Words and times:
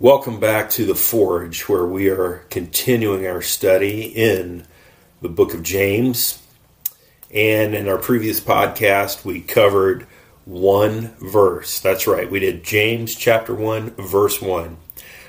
Welcome 0.00 0.40
back 0.40 0.70
to 0.70 0.86
the 0.86 0.94
Forge, 0.94 1.68
where 1.68 1.84
we 1.84 2.08
are 2.08 2.46
continuing 2.48 3.26
our 3.26 3.42
study 3.42 4.04
in 4.04 4.64
the 5.20 5.28
book 5.28 5.52
of 5.52 5.62
James. 5.62 6.42
And 7.30 7.74
in 7.74 7.86
our 7.86 7.98
previous 7.98 8.40
podcast, 8.40 9.26
we 9.26 9.42
covered 9.42 10.06
one 10.46 11.14
verse. 11.20 11.80
That's 11.80 12.06
right, 12.06 12.30
we 12.30 12.40
did 12.40 12.64
James 12.64 13.14
chapter 13.14 13.54
1, 13.54 13.90
verse 13.90 14.40
1. 14.40 14.78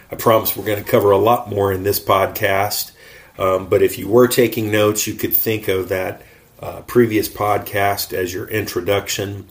I 0.09 0.15
promise 0.15 0.55
we're 0.55 0.63
going 0.63 0.81
to 0.81 0.89
cover 0.89 1.11
a 1.11 1.17
lot 1.17 1.49
more 1.49 1.73
in 1.73 1.83
this 1.83 1.99
podcast. 1.99 2.93
Um, 3.38 3.67
but 3.67 3.81
if 3.81 3.97
you 3.99 4.07
were 4.07 4.29
taking 4.29 4.71
notes, 4.71 5.05
you 5.05 5.15
could 5.15 5.33
think 5.33 5.67
of 5.67 5.89
that 5.89 6.21
uh, 6.61 6.79
previous 6.83 7.27
podcast 7.27 8.13
as 8.13 8.33
your 8.33 8.47
introduction. 8.47 9.49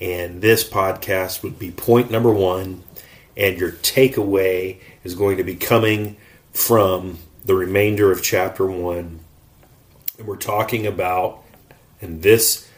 And 0.00 0.40
this 0.40 0.62
podcast 0.62 1.42
would 1.42 1.58
be 1.58 1.72
point 1.72 2.08
number 2.12 2.30
one 2.30 2.84
and 3.36 3.58
your 3.58 3.72
takeaway 3.72 4.80
is 5.04 5.14
going 5.14 5.36
to 5.36 5.44
be 5.44 5.56
coming 5.56 6.16
from 6.52 7.18
the 7.44 7.54
remainder 7.54 8.10
of 8.12 8.22
chapter 8.22 8.66
1. 8.66 9.20
And 10.18 10.26
we're 10.26 10.36
talking 10.36 10.86
about, 10.86 11.42
in 12.00 12.20
this 12.20 12.68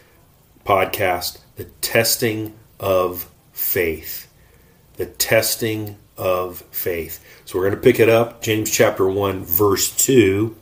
podcast, 0.65 1.41
the 1.56 1.65
testing 1.80 2.55
of 2.78 3.30
faith. 3.52 4.28
The 4.97 5.06
testing 5.06 5.98
of 6.16 6.61
faith. 6.70 7.25
So 7.45 7.59
we're 7.59 7.69
going 7.69 7.77
to 7.77 7.83
pick 7.83 7.98
it 7.98 8.09
up, 8.09 8.42
James 8.42 8.70
chapter 8.70 9.09
1, 9.09 9.45
verse 9.45 9.95
2. 9.97 10.56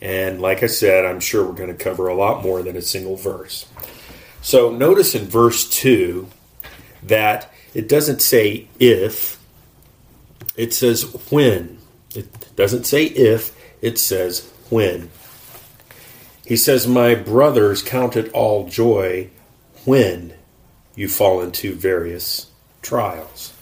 And 0.00 0.40
like 0.40 0.62
I 0.62 0.66
said, 0.66 1.04
I'm 1.04 1.20
sure 1.20 1.44
we're 1.44 1.52
going 1.52 1.74
to 1.74 1.84
cover 1.84 2.08
a 2.08 2.14
lot 2.14 2.42
more 2.42 2.62
than 2.62 2.76
a 2.76 2.82
single 2.82 3.16
verse. 3.16 3.66
So 4.42 4.70
notice 4.70 5.14
in 5.14 5.24
verse 5.24 5.68
2 5.70 6.28
that 7.04 7.53
it 7.74 7.88
doesn't 7.88 8.22
say 8.22 8.68
if, 8.78 9.38
it 10.56 10.72
says 10.72 11.02
when. 11.30 11.78
It 12.14 12.54
doesn't 12.56 12.84
say 12.84 13.04
if, 13.04 13.56
it 13.82 13.98
says 13.98 14.50
when. 14.70 15.10
He 16.46 16.56
says, 16.56 16.86
My 16.86 17.14
brothers, 17.14 17.82
count 17.82 18.16
it 18.16 18.32
all 18.32 18.68
joy 18.68 19.30
when 19.84 20.34
you 20.94 21.08
fall 21.08 21.40
into 21.40 21.74
various 21.74 22.46
trials. 22.82 23.52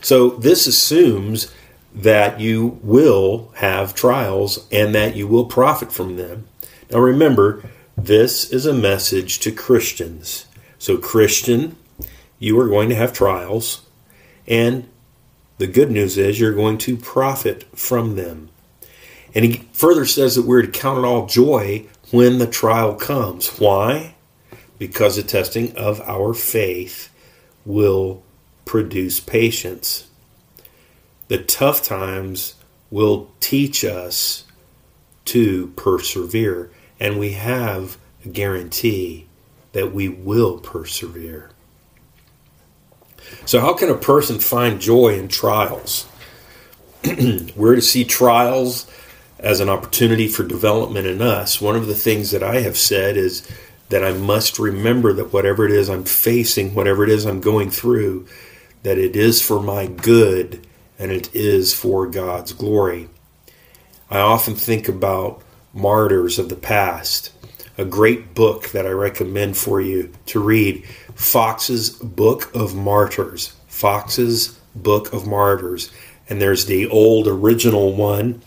So 0.00 0.30
this 0.30 0.66
assumes 0.66 1.52
that 1.94 2.40
you 2.40 2.78
will 2.82 3.52
have 3.56 3.94
trials 3.94 4.66
and 4.70 4.94
that 4.94 5.16
you 5.16 5.26
will 5.26 5.46
profit 5.46 5.92
from 5.92 6.16
them. 6.16 6.46
Now 6.90 6.98
remember, 6.98 7.64
this 7.96 8.50
is 8.50 8.66
a 8.66 8.74
message 8.74 9.40
to 9.40 9.52
Christians. 9.52 10.46
So, 10.78 10.98
Christian, 10.98 11.76
you 12.38 12.58
are 12.60 12.68
going 12.68 12.88
to 12.88 12.94
have 12.94 13.12
trials, 13.12 13.82
and 14.46 14.88
the 15.58 15.66
good 15.66 15.90
news 15.90 16.18
is 16.18 16.38
you're 16.38 16.54
going 16.54 16.78
to 16.78 16.96
profit 16.96 17.64
from 17.76 18.16
them. 18.16 18.50
And 19.34 19.44
he 19.44 19.68
further 19.72 20.06
says 20.06 20.34
that 20.34 20.46
we're 20.46 20.62
to 20.62 20.68
count 20.68 20.98
it 20.98 21.04
all 21.04 21.26
joy 21.26 21.86
when 22.10 22.38
the 22.38 22.46
trial 22.46 22.94
comes. 22.94 23.58
Why? 23.58 24.14
Because 24.78 25.16
the 25.16 25.22
testing 25.22 25.76
of 25.76 26.00
our 26.02 26.34
faith 26.34 27.10
will 27.64 28.22
produce 28.64 29.20
patience. 29.20 30.08
The 31.28 31.38
tough 31.38 31.82
times 31.82 32.54
will 32.90 33.30
teach 33.40 33.84
us 33.84 34.44
to 35.26 35.68
persevere, 35.76 36.70
and 37.00 37.18
we 37.18 37.32
have 37.32 37.98
a 38.24 38.28
guarantee 38.28 39.26
that 39.72 39.92
we 39.92 40.08
will 40.08 40.58
persevere. 40.58 41.50
So, 43.44 43.60
how 43.60 43.74
can 43.74 43.90
a 43.90 43.96
person 43.96 44.38
find 44.38 44.80
joy 44.80 45.18
in 45.18 45.28
trials? 45.28 46.06
We're 47.56 47.76
to 47.76 47.82
see 47.82 48.04
trials 48.04 48.90
as 49.38 49.60
an 49.60 49.68
opportunity 49.68 50.28
for 50.28 50.44
development 50.44 51.06
in 51.06 51.22
us. 51.22 51.60
One 51.60 51.76
of 51.76 51.86
the 51.86 51.94
things 51.94 52.30
that 52.30 52.42
I 52.42 52.60
have 52.60 52.76
said 52.76 53.16
is 53.16 53.46
that 53.88 54.04
I 54.04 54.12
must 54.12 54.58
remember 54.58 55.12
that 55.12 55.32
whatever 55.32 55.64
it 55.64 55.70
is 55.70 55.88
I'm 55.88 56.04
facing, 56.04 56.74
whatever 56.74 57.04
it 57.04 57.10
is 57.10 57.24
I'm 57.24 57.40
going 57.40 57.70
through, 57.70 58.26
that 58.82 58.98
it 58.98 59.14
is 59.14 59.42
for 59.42 59.62
my 59.62 59.86
good 59.86 60.66
and 60.98 61.12
it 61.12 61.34
is 61.34 61.74
for 61.74 62.06
God's 62.06 62.52
glory. 62.52 63.08
I 64.10 64.18
often 64.20 64.54
think 64.54 64.88
about 64.88 65.42
martyrs 65.74 66.38
of 66.38 66.48
the 66.48 66.56
past. 66.56 67.32
A 67.78 67.84
great 67.84 68.34
book 68.34 68.70
that 68.70 68.86
I 68.86 68.90
recommend 68.90 69.56
for 69.56 69.80
you 69.80 70.12
to 70.26 70.40
read 70.40 70.84
Foxe's 71.14 71.90
Book 71.90 72.54
of 72.54 72.74
Martyrs. 72.74 73.54
Foxe's 73.68 74.58
Book 74.74 75.12
of 75.12 75.26
Martyrs. 75.26 75.90
And 76.28 76.40
there's 76.40 76.66
the 76.66 76.88
old 76.88 77.28
original 77.28 77.94
one. 77.94 78.42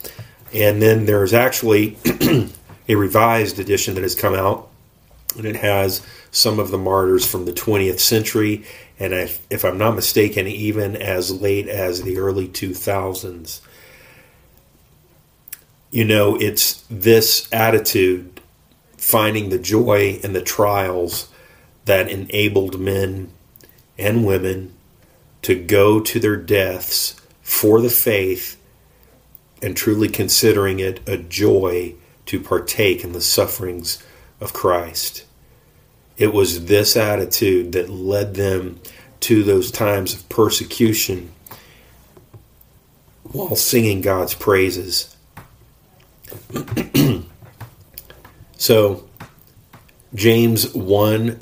And 0.53 0.81
then 0.81 1.05
there's 1.05 1.33
actually 1.33 1.97
a 2.87 2.95
revised 2.95 3.59
edition 3.59 3.95
that 3.95 4.01
has 4.01 4.15
come 4.15 4.33
out. 4.33 4.69
And 5.37 5.45
it 5.45 5.57
has 5.57 6.01
some 6.31 6.59
of 6.59 6.71
the 6.71 6.77
martyrs 6.77 7.25
from 7.25 7.45
the 7.45 7.53
20th 7.53 7.99
century. 7.99 8.65
And 8.99 9.13
if, 9.13 9.45
if 9.49 9.63
I'm 9.63 9.77
not 9.77 9.95
mistaken, 9.95 10.47
even 10.47 10.95
as 10.95 11.39
late 11.39 11.67
as 11.67 12.01
the 12.01 12.17
early 12.17 12.47
2000s. 12.47 13.61
You 15.91 16.05
know, 16.05 16.35
it's 16.35 16.83
this 16.89 17.47
attitude, 17.51 18.38
finding 19.09 19.49
the 19.49 19.57
joy 19.57 20.19
in 20.21 20.33
the 20.33 20.41
trials 20.41 21.29
that 21.85 22.07
enabled 22.07 22.79
men 22.79 23.31
and 23.97 24.23
women 24.23 24.71
to 25.41 25.55
go 25.55 25.99
to 25.99 26.19
their 26.19 26.37
deaths 26.37 27.19
for 27.41 27.81
the 27.81 27.89
faith 27.89 28.61
and 29.63 29.75
truly 29.75 30.07
considering 30.07 30.79
it 30.79 30.99
a 31.09 31.17
joy 31.17 31.95
to 32.27 32.39
partake 32.39 33.03
in 33.03 33.11
the 33.13 33.21
sufferings 33.21 34.05
of 34.39 34.53
Christ. 34.53 35.25
It 36.15 36.31
was 36.31 36.65
this 36.65 36.95
attitude 36.95 37.71
that 37.71 37.89
led 37.89 38.35
them 38.35 38.79
to 39.21 39.41
those 39.41 39.71
times 39.71 40.13
of 40.13 40.29
persecution 40.29 41.31
while 43.23 43.55
singing 43.55 44.01
God's 44.01 44.35
praises. 44.35 45.15
so, 48.59 49.07
James 50.13 50.75
1 50.75 51.39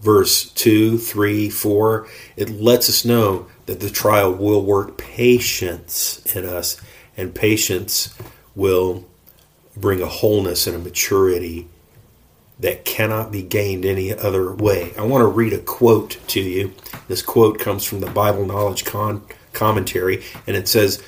verse 0.00 0.50
2, 0.50 0.98
3, 0.98 1.50
4, 1.50 2.06
it 2.36 2.50
lets 2.50 2.88
us 2.88 3.04
know 3.04 3.46
that 3.66 3.80
the 3.80 3.90
trial 3.90 4.32
will 4.32 4.64
work 4.64 4.98
patience 4.98 6.20
in 6.34 6.44
us, 6.44 6.80
and 7.16 7.34
patience 7.34 8.14
will 8.54 9.04
bring 9.76 10.00
a 10.00 10.06
wholeness 10.06 10.66
and 10.66 10.74
a 10.74 10.78
maturity 10.78 11.68
that 12.58 12.84
cannot 12.84 13.30
be 13.30 13.42
gained 13.42 13.84
any 13.84 14.12
other 14.12 14.52
way. 14.52 14.92
I 14.98 15.02
want 15.02 15.22
to 15.22 15.26
read 15.26 15.52
a 15.52 15.58
quote 15.58 16.18
to 16.28 16.40
you. 16.40 16.74
This 17.08 17.22
quote 17.22 17.58
comes 17.58 17.84
from 17.84 18.00
the 18.00 18.10
Bible 18.10 18.44
Knowledge 18.44 18.84
Con- 18.84 19.22
Commentary, 19.52 20.22
and 20.46 20.56
it 20.56 20.68
says, 20.68 21.02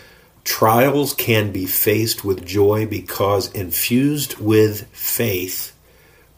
Trials 0.44 1.14
can 1.14 1.52
be 1.52 1.66
faced 1.66 2.24
with 2.24 2.44
joy 2.44 2.86
because 2.86 3.52
infused 3.52 4.38
with 4.38 4.86
faith, 4.88 5.76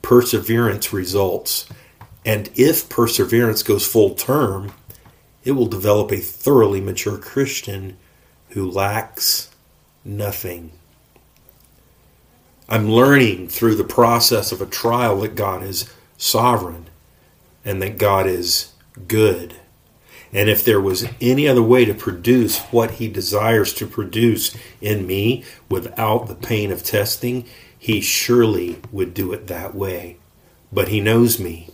perseverance 0.03 0.93
results 0.93 1.67
and 2.25 2.51
if 2.55 2.89
perseverance 2.89 3.63
goes 3.63 3.87
full 3.87 4.15
term, 4.15 4.73
it 5.45 5.53
will 5.53 5.67
develop 5.67 6.11
a 6.11 6.17
thoroughly 6.17 6.81
mature 6.81 7.19
Christian 7.19 7.99
who 8.51 8.71
lacks 8.71 9.51
nothing. 10.05 10.73
I'm 12.69 12.89
learning 12.91 13.49
through 13.49 13.75
the 13.75 13.85
process 13.85 14.53
of 14.53 14.63
a 14.63 14.67
trial 14.67 15.21
that 15.21 15.35
God 15.35 15.63
is 15.63 15.93
sovereign 16.17 16.87
and 17.63 17.83
that 17.83 17.99
God 17.99 18.27
is 18.27 18.73
good. 19.07 19.57
And 20.35 20.51
if 20.51 20.65
there 20.65 20.81
was 20.81 21.07
any 21.21 21.47
other 21.47 21.63
way 21.63 21.85
to 21.85 21.95
produce 21.95 22.59
what 22.65 22.93
He 22.93 23.07
desires 23.07 23.73
to 23.75 23.87
produce 23.87 24.55
in 24.81 25.07
me 25.07 25.45
without 25.69 26.27
the 26.27 26.35
pain 26.35 26.73
of 26.73 26.83
testing, 26.83 27.47
He 27.79 28.01
surely 28.01 28.81
would 28.91 29.15
do 29.15 29.33
it 29.33 29.47
that 29.47 29.77
way. 29.77 30.17
But 30.73 30.89
He 30.89 31.01
knows 31.01 31.39
me. 31.39 31.71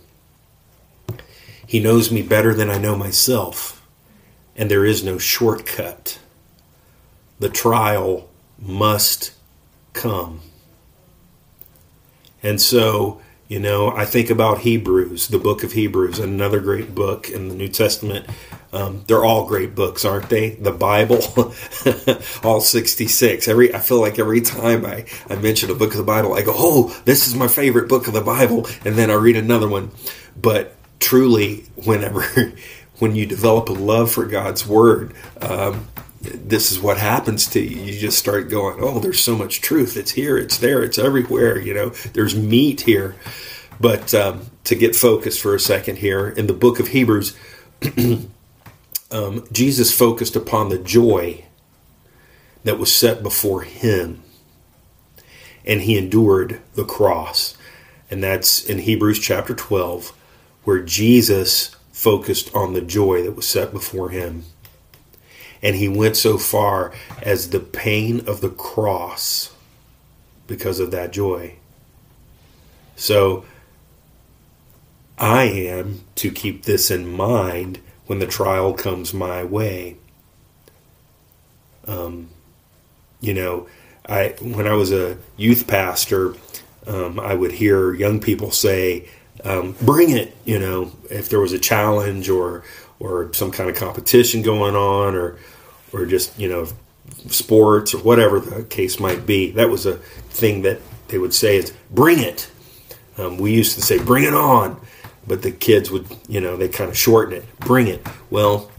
He 1.65 1.79
knows 1.79 2.11
me 2.11 2.21
better 2.21 2.53
than 2.53 2.69
I 2.69 2.77
know 2.77 2.95
myself, 2.95 3.81
and 4.55 4.69
there 4.69 4.85
is 4.85 5.03
no 5.03 5.17
shortcut. 5.17 6.19
The 7.39 7.49
trial 7.49 8.29
must 8.59 9.31
come. 9.93 10.41
And 12.43 12.61
so, 12.61 13.21
you 13.51 13.59
know, 13.59 13.89
I 13.91 14.05
think 14.05 14.29
about 14.29 14.59
Hebrews, 14.59 15.27
the 15.27 15.37
book 15.37 15.65
of 15.65 15.73
Hebrews, 15.73 16.19
another 16.19 16.61
great 16.61 16.95
book 16.95 17.29
in 17.29 17.49
the 17.49 17.53
New 17.53 17.67
Testament. 17.67 18.25
Um, 18.71 19.03
they're 19.07 19.25
all 19.25 19.45
great 19.45 19.75
books, 19.75 20.05
aren't 20.05 20.29
they? 20.29 20.51
The 20.51 20.71
Bible, 20.71 21.19
all 22.45 22.61
66. 22.61 23.49
Every 23.49 23.75
I 23.75 23.79
feel 23.79 23.99
like 23.99 24.19
every 24.19 24.39
time 24.39 24.85
I, 24.85 25.03
I 25.29 25.35
mention 25.35 25.69
a 25.69 25.75
book 25.75 25.91
of 25.91 25.97
the 25.97 26.05
Bible, 26.05 26.33
I 26.33 26.43
go, 26.43 26.53
oh, 26.55 26.97
this 27.03 27.27
is 27.27 27.35
my 27.35 27.49
favorite 27.49 27.89
book 27.89 28.07
of 28.07 28.13
the 28.13 28.21
Bible. 28.21 28.67
And 28.85 28.95
then 28.95 29.11
I 29.11 29.15
read 29.15 29.35
another 29.35 29.67
one. 29.67 29.91
But 30.41 30.77
truly, 31.01 31.65
whenever 31.75 32.21
when 32.99 33.17
you 33.17 33.25
develop 33.25 33.67
a 33.67 33.73
love 33.73 34.13
for 34.13 34.25
God's 34.27 34.65
word, 34.65 35.13
um, 35.41 35.89
this 36.21 36.71
is 36.71 36.79
what 36.79 36.97
happens 36.97 37.47
to 37.47 37.59
you. 37.59 37.81
You 37.81 37.99
just 37.99 38.19
start 38.19 38.49
going, 38.49 38.77
oh, 38.79 38.99
there's 38.99 39.19
so 39.19 39.35
much 39.35 39.61
truth. 39.61 39.97
It's 39.97 40.11
here, 40.11 40.37
it's 40.37 40.57
there, 40.57 40.83
it's 40.83 40.99
everywhere. 40.99 41.59
You 41.59 41.73
know, 41.73 41.89
there's 42.13 42.35
meat 42.35 42.81
here. 42.81 43.15
But 43.79 44.13
um, 44.13 44.51
to 44.65 44.75
get 44.75 44.95
focused 44.95 45.41
for 45.41 45.55
a 45.55 45.59
second 45.59 45.97
here, 45.97 46.29
in 46.29 46.45
the 46.45 46.53
book 46.53 46.79
of 46.79 46.89
Hebrews, 46.89 47.35
um, 49.11 49.47
Jesus 49.51 49.97
focused 49.97 50.35
upon 50.35 50.69
the 50.69 50.77
joy 50.77 51.45
that 52.63 52.77
was 52.77 52.93
set 52.93 53.23
before 53.23 53.63
him, 53.63 54.21
and 55.65 55.81
he 55.81 55.97
endured 55.97 56.61
the 56.75 56.85
cross. 56.85 57.57
And 58.11 58.23
that's 58.23 58.63
in 58.63 58.79
Hebrews 58.79 59.19
chapter 59.19 59.55
12, 59.55 60.15
where 60.63 60.83
Jesus 60.83 61.75
focused 61.91 62.53
on 62.53 62.73
the 62.73 62.81
joy 62.81 63.23
that 63.23 63.35
was 63.35 63.47
set 63.47 63.71
before 63.71 64.09
him. 64.09 64.43
And 65.63 65.75
he 65.75 65.87
went 65.87 66.17
so 66.17 66.37
far 66.37 66.91
as 67.21 67.49
the 67.49 67.59
pain 67.59 68.27
of 68.27 68.41
the 68.41 68.49
cross 68.49 69.53
because 70.47 70.79
of 70.79 70.91
that 70.91 71.11
joy. 71.11 71.55
So 72.95 73.45
I 75.17 75.43
am 75.43 76.01
to 76.15 76.31
keep 76.31 76.63
this 76.63 76.89
in 76.89 77.11
mind 77.11 77.79
when 78.07 78.19
the 78.19 78.27
trial 78.27 78.73
comes 78.73 79.13
my 79.13 79.43
way. 79.43 79.97
Um, 81.87 82.29
you 83.21 83.33
know, 83.33 83.67
I 84.07 84.35
when 84.41 84.67
I 84.67 84.73
was 84.73 84.91
a 84.91 85.17
youth 85.37 85.67
pastor, 85.67 86.35
um, 86.87 87.19
I 87.19 87.35
would 87.35 87.53
hear 87.53 87.93
young 87.93 88.19
people 88.19 88.51
say, 88.51 89.07
um, 89.43 89.75
"Bring 89.81 90.09
it!" 90.09 90.35
You 90.43 90.59
know, 90.59 90.91
if 91.09 91.29
there 91.29 91.39
was 91.39 91.53
a 91.53 91.59
challenge 91.59 92.27
or 92.29 92.63
or 93.01 93.33
some 93.33 93.51
kind 93.51 93.69
of 93.69 93.75
competition 93.75 94.41
going 94.41 94.75
on, 94.75 95.15
or 95.15 95.37
or 95.91 96.05
just 96.05 96.37
you 96.39 96.47
know 96.47 96.67
sports 97.27 97.93
or 97.93 97.99
whatever 97.99 98.39
the 98.39 98.63
case 98.63 98.99
might 98.99 99.25
be. 99.25 99.51
That 99.51 99.69
was 99.69 99.85
a 99.85 99.97
thing 100.29 100.61
that 100.61 100.79
they 101.09 101.17
would 101.17 101.33
say 101.33 101.57
is 101.57 101.73
"Bring 101.89 102.19
it." 102.19 102.49
Um, 103.17 103.37
we 103.37 103.53
used 103.53 103.75
to 103.75 103.81
say 103.81 103.97
"Bring 104.01 104.23
it 104.23 104.33
on." 104.33 104.79
but 105.27 105.41
the 105.41 105.51
kids 105.51 105.91
would, 105.91 106.07
you 106.27 106.41
know, 106.41 106.57
they 106.57 106.67
kind 106.67 106.89
of 106.89 106.97
shorten 106.97 107.37
it, 107.37 107.59
bring 107.59 107.87
it. 107.87 108.05
Well, 108.29 108.71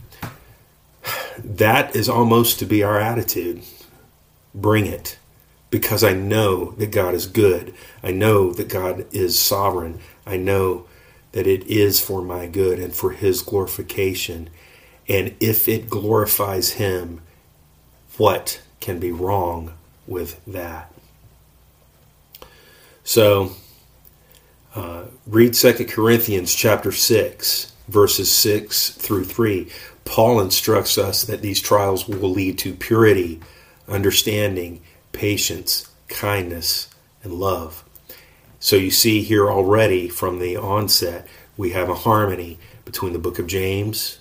that 1.39 1.95
is 1.95 2.09
almost 2.09 2.59
to 2.59 2.67
be 2.67 2.83
our 2.83 2.99
attitude. 2.99 3.63
Bring 4.55 4.87
it. 4.87 5.19
Because 5.71 6.05
I 6.05 6.13
know 6.13 6.73
that 6.73 6.91
God 6.91 7.15
is 7.15 7.27
good. 7.27 7.73
I 8.03 8.11
know 8.11 8.53
that 8.53 8.69
God 8.69 9.07
is 9.13 9.39
sovereign. 9.39 10.01
I 10.27 10.37
know 10.37 10.85
that 11.33 11.47
it 11.47 11.67
is 11.67 12.01
for 12.01 12.23
my 12.23 12.47
good 12.47 12.79
and 12.79 12.95
for 12.95 13.11
His 13.11 13.43
glorification. 13.43 14.51
And 15.09 15.35
if 15.41 15.69
it 15.69 15.91
glorifies 15.91 16.73
Him, 16.73 17.21
what 18.17 18.61
can 18.81 18.99
be 18.99 19.11
wrong 19.11 19.73
with 20.07 20.41
that? 20.47 20.93
So, 23.05 23.53
uh, 24.75 25.05
read 25.27 25.57
Second 25.57 25.89
Corinthians 25.89 26.55
chapter 26.55 26.93
6, 26.93 27.73
verses 27.89 28.31
6 28.31 28.91
through 28.91 29.25
3. 29.25 29.69
Paul 30.05 30.41
instructs 30.41 30.99
us 30.99 31.25
that 31.25 31.43
these 31.43 31.61
trials 31.61 32.09
will 32.09 32.31
lead 32.31 32.59
to 32.59 32.75
purity, 32.75 33.41
understanding, 33.89 34.81
patience, 35.13 35.91
kindness, 36.09 36.89
and 37.23 37.35
love. 37.35 37.82
So 38.63 38.77
you 38.77 38.93
see 38.93 39.23
here 39.23 39.51
already 39.51 40.09
from 40.09 40.39
the 40.39 40.57
onset, 40.57 41.27
we 41.57 41.71
have 41.71 41.89
a 41.89 41.97
harmony 41.97 42.61
between 42.85 43.13
the 43.13 43.19
book 43.19 43.41
of 43.41 43.49
James, 43.49 44.21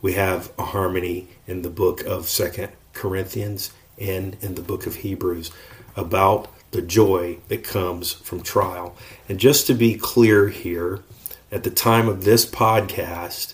we 0.00 0.14
have 0.14 0.50
a 0.58 0.64
harmony 0.64 1.28
in 1.46 1.60
the 1.60 1.68
book 1.68 2.00
of 2.04 2.26
Second 2.26 2.72
Corinthians, 2.94 3.70
and 4.00 4.38
in 4.40 4.54
the 4.54 4.62
book 4.62 4.86
of 4.86 4.94
Hebrews 4.94 5.50
about 5.94 6.48
the 6.70 6.80
joy 6.80 7.36
that 7.48 7.64
comes 7.64 8.14
from 8.14 8.42
trial. 8.42 8.96
And 9.28 9.38
just 9.38 9.66
to 9.66 9.74
be 9.74 9.98
clear 9.98 10.48
here, 10.48 11.00
at 11.52 11.62
the 11.62 11.70
time 11.70 12.08
of 12.08 12.24
this 12.24 12.46
podcast, 12.46 13.52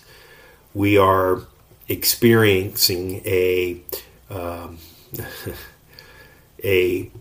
we 0.73 0.97
are 0.97 1.41
experiencing 1.89 3.21
a 3.25 3.81
um, 4.29 4.77
a 6.63 7.11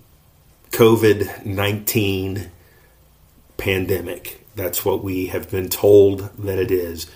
COVID 0.71 1.45
nineteen 1.45 2.53
pandemic. 3.59 4.47
That's 4.57 4.85
what 4.85 5.05
we 5.05 5.27
have 5.27 5.51
been 5.51 5.69
told 5.69 6.31
that 6.39 6.59
it 6.59 6.71
is. 6.71 7.07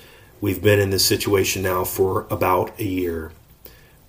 We've 0.43 0.63
been 0.63 0.79
in 0.79 0.91
this 0.91 1.07
situation 1.07 1.63
now 1.63 1.85
for 1.85 2.27
about 2.31 2.79
a 2.79 2.85
year, 2.85 3.33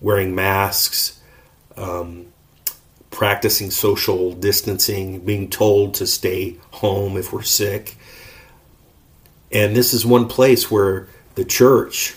wearing 0.01 0.35
masks. 0.35 1.21
Um, 1.77 2.33
practicing 3.13 3.69
social 3.69 4.33
distancing, 4.33 5.19
being 5.19 5.47
told 5.49 5.93
to 5.93 6.07
stay 6.07 6.57
home 6.71 7.15
if 7.15 7.31
we're 7.31 7.43
sick. 7.43 7.95
And 9.51 9.75
this 9.75 9.93
is 9.93 10.05
one 10.05 10.27
place 10.27 10.71
where 10.71 11.07
the 11.35 11.45
church 11.45 12.15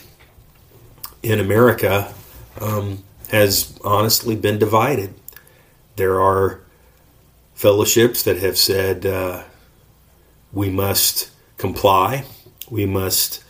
in 1.22 1.38
America 1.38 2.14
um, 2.60 3.04
has 3.30 3.78
honestly 3.84 4.34
been 4.34 4.58
divided. 4.58 5.12
There 5.96 6.20
are 6.20 6.60
fellowships 7.54 8.22
that 8.22 8.38
have 8.38 8.56
said 8.56 9.04
uh, 9.04 9.42
we 10.56 10.70
must 10.70 11.30
comply, 11.58 12.24
we 12.70 12.86
must 12.86 13.44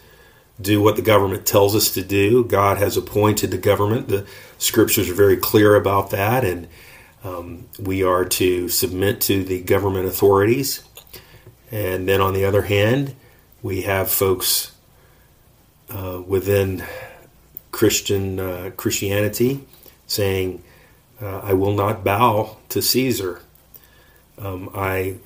do 0.60 0.82
what 0.82 0.96
the 0.96 1.02
government 1.02 1.46
tells 1.46 1.76
us 1.76 1.88
to 1.92 2.02
do. 2.02 2.44
God 2.44 2.78
has 2.78 2.96
appointed 2.96 3.52
the 3.52 3.58
government. 3.58 4.08
The 4.08 4.26
scriptures 4.58 5.08
are 5.08 5.14
very 5.14 5.36
clear 5.36 5.76
about 5.76 6.10
that, 6.10 6.44
and 6.44 6.66
um, 7.22 7.68
we 7.78 8.02
are 8.02 8.24
to 8.24 8.68
submit 8.68 9.20
to 9.22 9.44
the 9.44 9.60
government 9.60 10.06
authorities. 10.06 10.82
And 11.70 12.08
then 12.08 12.20
on 12.20 12.34
the 12.34 12.44
other 12.44 12.62
hand, 12.62 13.14
we 13.62 13.82
have 13.82 14.10
folks 14.10 14.72
uh, 15.88 16.22
within 16.26 16.84
Christian 17.70 18.40
uh, 18.40 18.70
Christianity 18.76 19.64
saying, 20.08 20.64
uh, 21.22 21.38
"I 21.38 21.52
will 21.52 21.74
not 21.74 22.02
bow 22.02 22.56
to 22.70 22.82
Caesar. 22.82 23.42
Um, 24.38 24.70
I 24.74 25.18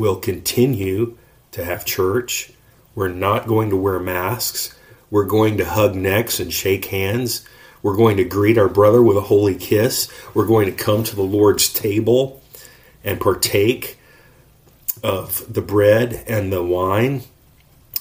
will 0.00 0.16
continue 0.16 1.16
to 1.52 1.64
have 1.64 1.84
church. 1.84 2.52
We're 2.94 3.08
not 3.08 3.46
going 3.46 3.70
to 3.70 3.76
wear 3.76 4.00
masks. 4.00 4.74
We're 5.10 5.26
going 5.26 5.58
to 5.58 5.64
hug 5.64 5.94
necks 5.94 6.40
and 6.40 6.52
shake 6.52 6.86
hands. 6.86 7.46
We're 7.82 7.96
going 7.96 8.16
to 8.16 8.24
greet 8.24 8.58
our 8.58 8.68
brother 8.68 9.02
with 9.02 9.16
a 9.16 9.22
holy 9.22 9.54
kiss. 9.54 10.08
We're 10.34 10.46
going 10.46 10.66
to 10.66 10.72
come 10.72 11.04
to 11.04 11.14
the 11.14 11.22
Lord's 11.22 11.72
table 11.72 12.42
and 13.04 13.20
partake 13.20 13.98
of 15.02 15.52
the 15.52 15.62
bread 15.62 16.24
and 16.26 16.52
the 16.52 16.62
wine 16.62 17.22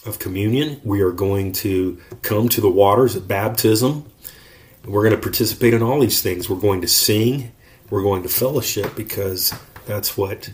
of 0.05 0.19
communion. 0.19 0.81
We 0.83 1.01
are 1.01 1.11
going 1.11 1.51
to 1.53 1.99
come 2.21 2.49
to 2.49 2.61
the 2.61 2.69
waters 2.69 3.15
of 3.15 3.27
baptism. 3.27 4.05
We're 4.85 5.03
going 5.03 5.15
to 5.15 5.21
participate 5.21 5.73
in 5.73 5.83
all 5.83 5.99
these 5.99 6.21
things. 6.21 6.49
We're 6.49 6.59
going 6.59 6.81
to 6.81 6.87
sing. 6.87 7.51
We're 7.89 8.03
going 8.03 8.23
to 8.23 8.29
fellowship 8.29 8.95
because 8.95 9.53
that's 9.85 10.17
what 10.17 10.51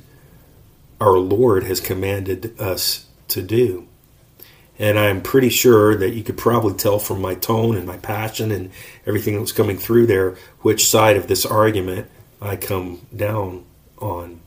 our 1.00 1.18
Lord 1.18 1.64
has 1.64 1.80
commanded 1.80 2.60
us 2.60 3.08
to 3.30 3.42
do. 3.42 3.88
And 4.78 5.00
I'm 5.00 5.22
pretty 5.22 5.50
sure 5.50 5.96
that 5.96 6.14
you 6.14 6.24
could 6.24 6.38
probably 6.38 6.74
tell 6.74 7.00
from 7.00 7.22
my 7.22 7.36
tone 7.36 7.78
and 7.78 7.88
my 7.88 7.98
passion 7.98 8.52
and 8.52 8.72
everything 9.06 9.36
that 9.36 9.42
was 9.42 9.54
coming 9.54 9.78
through 9.78 10.08
there 10.08 10.36
which 10.62 10.88
side 10.88 11.16
of 11.16 11.28
this 11.28 11.46
argument 11.46 12.10
I 12.42 12.58
come 12.58 13.06
down 13.16 13.66
on. 14.00 14.42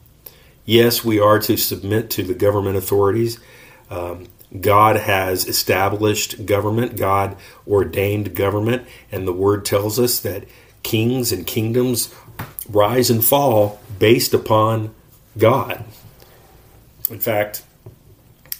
Yes, 0.66 1.02
we 1.02 1.18
are 1.18 1.38
to 1.38 1.56
submit 1.56 2.10
to 2.10 2.22
the 2.22 2.34
government 2.34 2.76
authorities. 2.76 3.40
Um, 3.88 4.26
God 4.60 4.96
has 4.96 5.46
established 5.46 6.44
government, 6.44 6.96
God 6.96 7.36
ordained 7.66 8.34
government, 8.34 8.86
and 9.10 9.26
the 9.26 9.32
word 9.32 9.64
tells 9.64 9.98
us 9.98 10.20
that 10.20 10.44
kings 10.82 11.32
and 11.32 11.46
kingdoms 11.46 12.14
rise 12.68 13.10
and 13.10 13.24
fall 13.24 13.80
based 13.98 14.34
upon 14.34 14.94
God. 15.38 15.84
In 17.10 17.20
fact, 17.20 17.62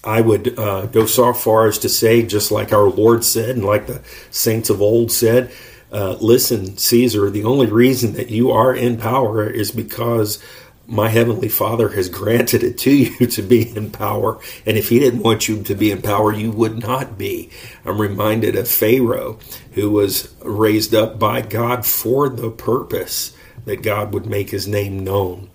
I 0.05 0.21
would 0.21 0.59
uh, 0.59 0.87
go 0.87 1.07
so 1.07 1.33
far 1.33 1.67
as 1.67 1.79
to 1.79 1.89
say, 1.89 2.25
just 2.25 2.51
like 2.51 2.73
our 2.73 2.89
Lord 2.89 3.25
said, 3.25 3.51
and 3.51 3.65
like 3.65 3.87
the 3.87 4.03
saints 4.31 4.71
of 4.71 4.81
old 4.81 5.11
said, 5.11 5.51
uh, 5.91 6.17
listen, 6.21 6.77
Caesar, 6.77 7.31
the 7.31 7.45
only 7.45 7.67
reason 7.67 8.13
that 8.13 8.31
you 8.31 8.51
are 8.51 8.75
in 8.75 8.99
power 8.99 9.49
is 9.49 9.71
because 9.71 10.43
my 10.87 11.09
heavenly 11.09 11.49
Father 11.49 11.91
has 11.91 12.09
granted 12.21 12.63
it 12.63 12.79
to 12.79 12.91
you 12.91 13.27
to 13.27 13.43
be 13.43 13.77
in 13.77 13.91
power. 13.91 14.39
And 14.65 14.79
if 14.79 14.89
he 14.89 14.99
didn't 14.99 15.23
want 15.23 15.49
you 15.49 15.63
to 15.63 15.75
be 15.75 15.91
in 15.91 16.01
power, 16.03 16.33
you 16.33 16.51
would 16.51 16.79
not 16.79 17.19
be. 17.19 17.51
I'm 17.85 18.01
reminded 18.01 18.57
of 18.57 18.69
Pharaoh, 18.69 19.39
who 19.73 19.91
was 19.91 20.35
raised 20.43 20.95
up 20.95 21.19
by 21.19 21.43
God 21.43 21.85
for 21.85 22.29
the 22.29 22.51
purpose 22.51 23.35
that 23.65 23.83
God 23.83 24.15
would 24.15 24.27
make 24.27 24.51
his 24.51 24.67
name 24.67 25.05
known. 25.05 25.51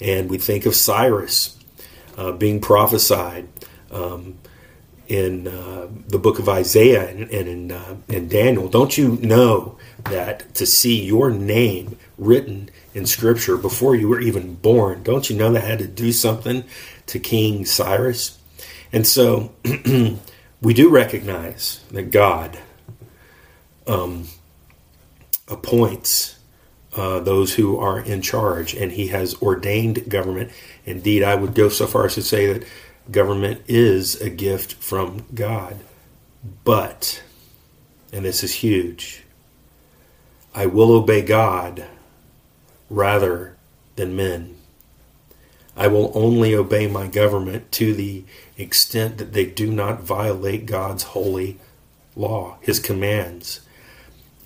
And 0.00 0.30
we 0.30 0.38
think 0.38 0.66
of 0.66 0.76
Cyrus 0.76 1.57
uh, 2.18 2.32
being 2.32 2.60
prophesied 2.60 3.48
um, 3.90 4.36
in 5.06 5.48
uh, 5.48 5.88
the 6.08 6.18
book 6.18 6.38
of 6.38 6.48
Isaiah 6.48 7.08
and, 7.08 7.30
and 7.30 7.48
in, 7.48 7.72
uh, 7.72 7.96
in 8.08 8.28
Daniel. 8.28 8.68
Don't 8.68 8.98
you 8.98 9.16
know 9.22 9.78
that 10.04 10.54
to 10.56 10.66
see 10.66 11.02
your 11.02 11.30
name 11.30 11.96
written 12.18 12.68
in 12.92 13.06
Scripture 13.06 13.56
before 13.56 13.94
you 13.94 14.08
were 14.08 14.20
even 14.20 14.56
born, 14.56 15.02
don't 15.02 15.30
you 15.30 15.36
know 15.36 15.52
that 15.52 15.62
had 15.62 15.78
to 15.78 15.86
do 15.86 16.12
something 16.12 16.64
to 17.06 17.18
King 17.18 17.64
Cyrus? 17.64 18.38
And 18.92 19.06
so 19.06 19.52
we 20.60 20.74
do 20.74 20.90
recognize 20.90 21.80
that 21.92 22.10
God 22.10 22.58
um, 23.86 24.26
appoints 25.46 26.38
uh, 26.96 27.20
those 27.20 27.54
who 27.54 27.78
are 27.78 28.00
in 28.00 28.22
charge, 28.22 28.74
and 28.74 28.90
He 28.92 29.08
has 29.08 29.40
ordained 29.40 30.08
government. 30.08 30.50
Indeed, 30.88 31.22
I 31.22 31.34
would 31.34 31.54
go 31.54 31.68
so 31.68 31.86
far 31.86 32.06
as 32.06 32.14
to 32.14 32.22
say 32.22 32.50
that 32.50 32.66
government 33.10 33.62
is 33.68 34.18
a 34.22 34.30
gift 34.30 34.72
from 34.74 35.26
God. 35.34 35.78
But, 36.64 37.22
and 38.10 38.24
this 38.24 38.42
is 38.42 38.54
huge, 38.54 39.24
I 40.54 40.64
will 40.64 40.92
obey 40.92 41.20
God 41.22 41.84
rather 42.88 43.56
than 43.96 44.16
men. 44.16 44.56
I 45.76 45.88
will 45.88 46.10
only 46.14 46.54
obey 46.54 46.86
my 46.86 47.06
government 47.06 47.70
to 47.72 47.92
the 47.92 48.24
extent 48.56 49.18
that 49.18 49.34
they 49.34 49.44
do 49.44 49.70
not 49.70 50.02
violate 50.02 50.64
God's 50.64 51.02
holy 51.02 51.58
law, 52.16 52.56
his 52.62 52.80
commands. 52.80 53.60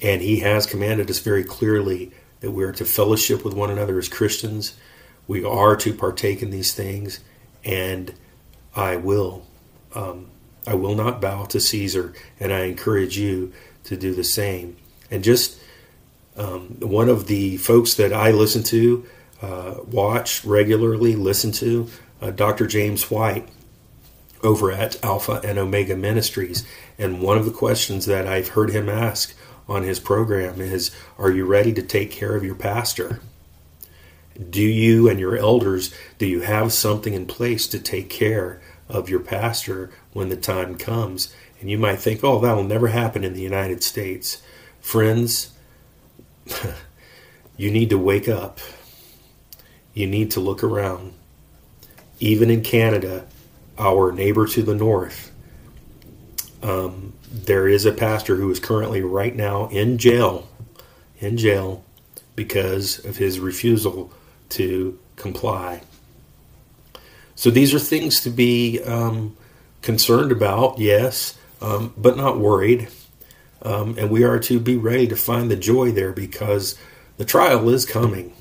And 0.02 0.20
he 0.20 0.40
has 0.40 0.66
commanded 0.66 1.08
us 1.08 1.20
very 1.20 1.44
clearly 1.44 2.10
that 2.40 2.50
we 2.50 2.64
are 2.64 2.72
to 2.72 2.84
fellowship 2.84 3.44
with 3.44 3.54
one 3.54 3.70
another 3.70 3.96
as 3.98 4.08
Christians. 4.08 4.74
We 5.26 5.44
are 5.44 5.76
to 5.76 5.94
partake 5.94 6.42
in 6.42 6.50
these 6.50 6.74
things, 6.74 7.20
and 7.64 8.14
I 8.74 8.96
will. 8.96 9.46
Um, 9.94 10.28
I 10.66 10.74
will 10.74 10.94
not 10.94 11.20
bow 11.20 11.44
to 11.46 11.60
Caesar, 11.60 12.14
and 12.38 12.52
I 12.52 12.64
encourage 12.64 13.18
you 13.18 13.52
to 13.84 13.96
do 13.96 14.14
the 14.14 14.24
same. 14.24 14.76
And 15.10 15.24
just 15.24 15.58
um, 16.36 16.76
one 16.80 17.08
of 17.08 17.26
the 17.26 17.56
folks 17.58 17.94
that 17.94 18.12
I 18.12 18.30
listen 18.30 18.62
to, 18.64 19.04
uh, 19.40 19.74
watch 19.86 20.44
regularly, 20.44 21.16
listen 21.16 21.52
to, 21.52 21.88
uh, 22.20 22.30
Dr. 22.30 22.66
James 22.66 23.10
White 23.10 23.48
over 24.42 24.72
at 24.72 25.02
Alpha 25.04 25.40
and 25.44 25.58
Omega 25.58 25.96
Ministries. 25.96 26.66
And 26.98 27.20
one 27.20 27.38
of 27.38 27.44
the 27.44 27.50
questions 27.52 28.06
that 28.06 28.26
I've 28.26 28.48
heard 28.48 28.70
him 28.70 28.88
ask 28.88 29.34
on 29.68 29.82
his 29.82 30.00
program 30.00 30.60
is 30.60 30.90
Are 31.18 31.30
you 31.30 31.44
ready 31.44 31.72
to 31.72 31.82
take 31.82 32.10
care 32.10 32.36
of 32.36 32.44
your 32.44 32.54
pastor? 32.54 33.20
Do 34.50 34.62
you 34.62 35.08
and 35.08 35.20
your 35.20 35.36
elders, 35.36 35.94
do 36.18 36.26
you 36.26 36.40
have 36.40 36.72
something 36.72 37.14
in 37.14 37.26
place 37.26 37.66
to 37.68 37.78
take 37.78 38.08
care 38.08 38.60
of 38.88 39.08
your 39.08 39.20
pastor 39.20 39.90
when 40.12 40.28
the 40.28 40.36
time 40.36 40.76
comes? 40.76 41.34
And 41.60 41.70
you 41.70 41.78
might 41.78 42.00
think, 42.00 42.24
oh, 42.24 42.40
that 42.40 42.56
will 42.56 42.64
never 42.64 42.88
happen 42.88 43.24
in 43.24 43.34
the 43.34 43.42
United 43.42 43.82
States. 43.82 44.42
Friends, 44.80 45.52
you 47.56 47.70
need 47.70 47.90
to 47.90 47.98
wake 47.98 48.28
up. 48.28 48.58
You 49.94 50.06
need 50.06 50.30
to 50.32 50.40
look 50.40 50.64
around. 50.64 51.12
Even 52.18 52.50
in 52.50 52.62
Canada, 52.62 53.26
our 53.78 54.12
neighbor 54.12 54.46
to 54.46 54.62
the 54.62 54.74
north, 54.74 55.30
um, 56.62 57.12
there 57.30 57.68
is 57.68 57.84
a 57.84 57.92
pastor 57.92 58.36
who 58.36 58.50
is 58.50 58.60
currently 58.60 59.02
right 59.02 59.34
now 59.34 59.68
in 59.68 59.98
jail, 59.98 60.48
in 61.18 61.36
jail, 61.36 61.84
because 62.34 63.04
of 63.04 63.16
his 63.16 63.38
refusal 63.38 64.12
to 64.52 64.98
comply. 65.16 65.82
So 67.34 67.50
these 67.50 67.74
are 67.74 67.78
things 67.78 68.20
to 68.20 68.30
be 68.30 68.80
um, 68.82 69.36
concerned 69.80 70.32
about, 70.32 70.78
yes, 70.78 71.36
um, 71.60 71.92
but 71.96 72.16
not 72.16 72.38
worried. 72.38 72.88
Um, 73.62 73.96
and 73.98 74.10
we 74.10 74.24
are 74.24 74.38
to 74.40 74.58
be 74.58 74.76
ready 74.76 75.06
to 75.06 75.16
find 75.16 75.50
the 75.50 75.56
joy 75.56 75.92
there 75.92 76.12
because 76.12 76.78
the 77.16 77.24
trial 77.24 77.68
is 77.68 77.86
coming. 77.86 78.32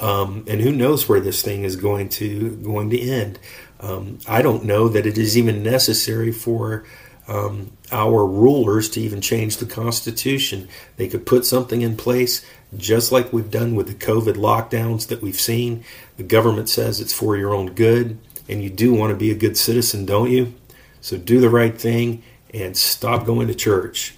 Um, 0.00 0.44
and 0.48 0.60
who 0.60 0.72
knows 0.72 1.08
where 1.08 1.20
this 1.20 1.42
thing 1.42 1.62
is 1.62 1.76
going 1.76 2.08
to 2.10 2.56
going 2.56 2.90
to 2.90 3.00
end? 3.00 3.38
Um, 3.80 4.18
I 4.26 4.42
don't 4.42 4.64
know 4.64 4.88
that 4.88 5.06
it 5.06 5.18
is 5.18 5.36
even 5.36 5.62
necessary 5.62 6.32
for 6.32 6.84
um, 7.26 7.72
our 7.90 8.26
rulers 8.26 8.88
to 8.90 9.00
even 9.00 9.20
change 9.20 9.56
the 9.56 9.66
Constitution. 9.66 10.68
They 10.96 11.08
could 11.08 11.26
put 11.26 11.46
something 11.46 11.82
in 11.82 11.96
place, 11.96 12.44
just 12.76 13.12
like 13.12 13.32
we've 13.32 13.50
done 13.50 13.74
with 13.74 13.86
the 13.86 13.94
COVID 13.94 14.34
lockdowns 14.34 15.08
that 15.08 15.22
we've 15.22 15.40
seen. 15.40 15.84
The 16.16 16.22
government 16.22 16.68
says 16.68 17.00
it's 17.00 17.12
for 17.12 17.36
your 17.36 17.54
own 17.54 17.72
good, 17.74 18.18
and 18.48 18.62
you 18.62 18.70
do 18.70 18.92
want 18.94 19.10
to 19.10 19.16
be 19.16 19.30
a 19.30 19.36
good 19.36 19.56
citizen, 19.56 20.04
don't 20.04 20.30
you? 20.30 20.54
So 21.00 21.16
do 21.16 21.40
the 21.40 21.50
right 21.50 21.78
thing 21.78 22.22
and 22.52 22.76
stop 22.76 23.26
going 23.26 23.48
to 23.48 23.54
church. 23.54 24.14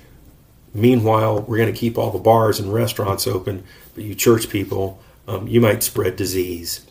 Meanwhile, 0.75 1.43
we're 1.43 1.57
going 1.57 1.73
to 1.73 1.79
keep 1.79 1.97
all 1.97 2.11
the 2.11 2.19
bars 2.19 2.61
and 2.61 2.73
restaurants 2.73 3.27
open, 3.27 3.65
but 3.95 4.05
you 4.05 4.15
church 4.15 4.51
people, 4.51 5.01
um, 5.27 5.49
you 5.49 5.61
might 5.61 5.83
spread 5.83 6.17
disease. 6.17 6.87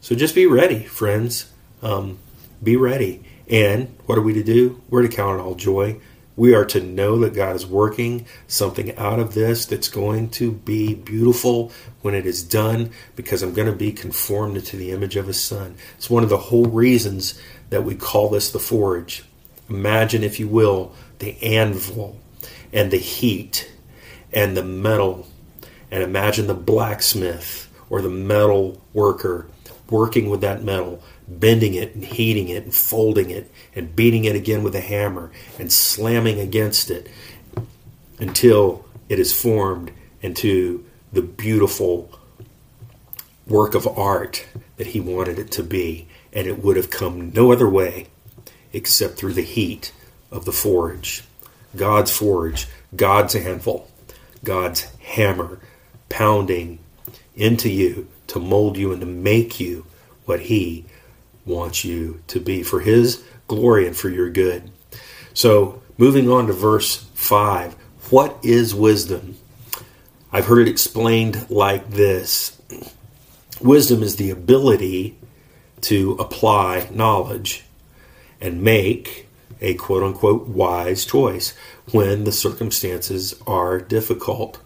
So 0.00 0.14
just 0.14 0.34
be 0.34 0.46
ready, 0.46 0.82
friends. 0.84 1.52
Um, 1.82 2.18
be 2.62 2.76
ready. 2.76 3.24
And 3.48 3.94
what 4.06 4.18
are 4.18 4.22
we 4.22 4.34
to 4.34 4.42
do? 4.42 4.82
We're 4.90 5.02
to 5.02 5.08
count 5.08 5.40
it 5.40 5.42
all 5.42 5.54
joy. 5.54 6.00
We 6.36 6.54
are 6.54 6.66
to 6.66 6.80
know 6.80 7.18
that 7.20 7.34
God 7.34 7.56
is 7.56 7.66
working 7.66 8.26
something 8.46 8.96
out 8.96 9.18
of 9.18 9.34
this 9.34 9.66
that's 9.66 9.88
going 9.88 10.30
to 10.30 10.52
be 10.52 10.94
beautiful 10.94 11.72
when 12.02 12.14
it 12.14 12.26
is 12.26 12.44
done 12.44 12.92
because 13.16 13.42
I'm 13.42 13.54
going 13.54 13.66
to 13.66 13.76
be 13.76 13.90
conformed 13.90 14.64
to 14.64 14.76
the 14.76 14.92
image 14.92 15.16
of 15.16 15.26
His 15.26 15.42
Son. 15.42 15.74
It's 15.96 16.08
one 16.08 16.22
of 16.22 16.28
the 16.28 16.36
whole 16.38 16.66
reasons 16.66 17.40
that 17.70 17.82
we 17.82 17.96
call 17.96 18.28
this 18.28 18.52
the 18.52 18.60
forge. 18.60 19.24
Imagine, 19.68 20.22
if 20.22 20.38
you 20.38 20.46
will, 20.46 20.94
the 21.18 21.42
anvil 21.42 22.16
and 22.72 22.90
the 22.90 22.98
heat 22.98 23.68
and 24.32 24.56
the 24.56 24.64
metal. 24.64 25.26
And 25.90 26.02
imagine 26.02 26.46
the 26.46 26.54
blacksmith 26.54 27.68
or 27.90 28.00
the 28.00 28.10
metal 28.10 28.80
worker 28.92 29.48
working 29.90 30.28
with 30.28 30.40
that 30.40 30.62
metal, 30.62 31.02
bending 31.26 31.74
it 31.74 31.94
and 31.94 32.04
heating 32.04 32.48
it 32.48 32.64
and 32.64 32.74
folding 32.74 33.30
it 33.30 33.50
and 33.74 33.94
beating 33.96 34.24
it 34.24 34.36
again 34.36 34.62
with 34.62 34.74
a 34.74 34.80
hammer 34.80 35.30
and 35.58 35.72
slamming 35.72 36.38
against 36.38 36.90
it 36.90 37.08
until 38.18 38.84
it 39.08 39.18
is 39.18 39.38
formed 39.38 39.90
into 40.20 40.84
the 41.12 41.22
beautiful 41.22 42.10
work 43.46 43.74
of 43.74 43.86
art 43.86 44.46
that 44.76 44.88
he 44.88 45.00
wanted 45.00 45.38
it 45.38 45.50
to 45.50 45.62
be. 45.62 46.06
And 46.32 46.46
it 46.46 46.62
would 46.62 46.76
have 46.76 46.90
come 46.90 47.30
no 47.30 47.52
other 47.52 47.68
way 47.68 48.08
except 48.72 49.16
through 49.16 49.32
the 49.32 49.42
heat 49.42 49.92
of 50.30 50.44
the 50.44 50.52
forge. 50.52 51.24
God's 51.74 52.14
forge, 52.14 52.66
God's 52.94 53.34
anvil, 53.34 53.88
God's 54.44 54.82
hammer 55.00 55.58
pounding 56.08 56.78
into 57.34 57.68
you 57.70 58.08
to 58.28 58.38
mold 58.38 58.76
you 58.76 58.92
and 58.92 59.00
to 59.00 59.06
make 59.06 59.60
you 59.60 59.84
what 60.24 60.40
He 60.40 60.84
wants 61.44 61.84
you 61.84 62.22
to 62.28 62.40
be 62.40 62.62
for 62.62 62.80
His 62.80 63.22
glory 63.46 63.86
and 63.86 63.96
for 63.96 64.08
your 64.08 64.30
good. 64.30 64.70
So, 65.34 65.82
moving 65.96 66.30
on 66.30 66.46
to 66.46 66.52
verse 66.52 67.06
5 67.14 67.74
what 68.10 68.38
is 68.42 68.74
wisdom? 68.74 69.36
I've 70.32 70.46
heard 70.46 70.66
it 70.66 70.70
explained 70.70 71.50
like 71.50 71.90
this 71.90 72.58
Wisdom 73.60 74.02
is 74.04 74.16
the 74.16 74.30
ability 74.30 75.16
to 75.82 76.12
apply 76.12 76.88
knowledge 76.92 77.64
and 78.40 78.62
make 78.62 79.28
a 79.60 79.74
quote 79.74 80.02
unquote 80.02 80.46
wise 80.46 81.04
choice 81.04 81.54
when 81.90 82.24
the 82.24 82.32
circumstances 82.32 83.34
are 83.46 83.80
difficult. 83.80 84.60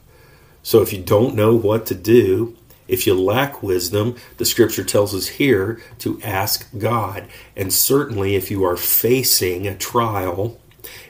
So 0.62 0.82
if 0.82 0.92
you 0.92 1.02
don't 1.02 1.34
know 1.34 1.54
what 1.56 1.86
to 1.86 1.94
do, 1.94 2.56
if 2.92 3.06
you 3.06 3.18
lack 3.18 3.62
wisdom, 3.62 4.16
the 4.36 4.44
scripture 4.44 4.84
tells 4.84 5.14
us 5.14 5.26
here 5.26 5.80
to 6.00 6.20
ask 6.22 6.68
God. 6.76 7.26
And 7.56 7.72
certainly 7.72 8.36
if 8.36 8.50
you 8.50 8.64
are 8.64 8.76
facing 8.76 9.66
a 9.66 9.74
trial, 9.74 10.60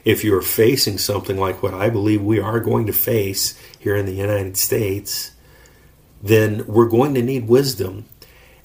if 0.05 0.23
you 0.23 0.33
are 0.33 0.41
facing 0.41 0.97
something 0.97 1.37
like 1.37 1.61
what 1.61 1.73
I 1.73 1.89
believe 1.89 2.21
we 2.21 2.39
are 2.39 2.61
going 2.61 2.85
to 2.87 2.93
face 2.93 3.61
here 3.77 3.97
in 3.97 4.05
the 4.05 4.13
United 4.13 4.55
States, 4.55 5.31
then 6.21 6.65
we're 6.67 6.87
going 6.87 7.15
to 7.15 7.21
need 7.21 7.49
wisdom. 7.49 8.05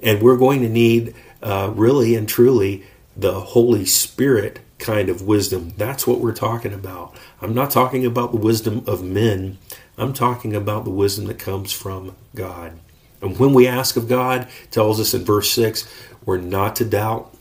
And 0.00 0.22
we're 0.22 0.36
going 0.36 0.60
to 0.60 0.68
need, 0.68 1.12
uh, 1.42 1.72
really 1.74 2.14
and 2.14 2.28
truly, 2.28 2.84
the 3.16 3.40
Holy 3.40 3.84
Spirit 3.84 4.60
kind 4.78 5.08
of 5.08 5.22
wisdom. 5.22 5.72
That's 5.76 6.06
what 6.06 6.20
we're 6.20 6.32
talking 6.32 6.72
about. 6.72 7.16
I'm 7.42 7.52
not 7.52 7.72
talking 7.72 8.06
about 8.06 8.30
the 8.30 8.38
wisdom 8.38 8.84
of 8.86 9.02
men, 9.02 9.58
I'm 9.96 10.12
talking 10.12 10.54
about 10.54 10.84
the 10.84 10.90
wisdom 10.90 11.24
that 11.26 11.40
comes 11.40 11.72
from 11.72 12.14
God. 12.36 12.78
And 13.22 13.38
when 13.38 13.54
we 13.54 13.66
ask 13.66 13.96
of 13.96 14.08
God, 14.08 14.48
tells 14.70 15.00
us 15.00 15.14
in 15.14 15.24
verse 15.24 15.50
6, 15.52 15.88
we're 16.24 16.38
not 16.38 16.76
to 16.76 16.84
doubt. 16.84 17.34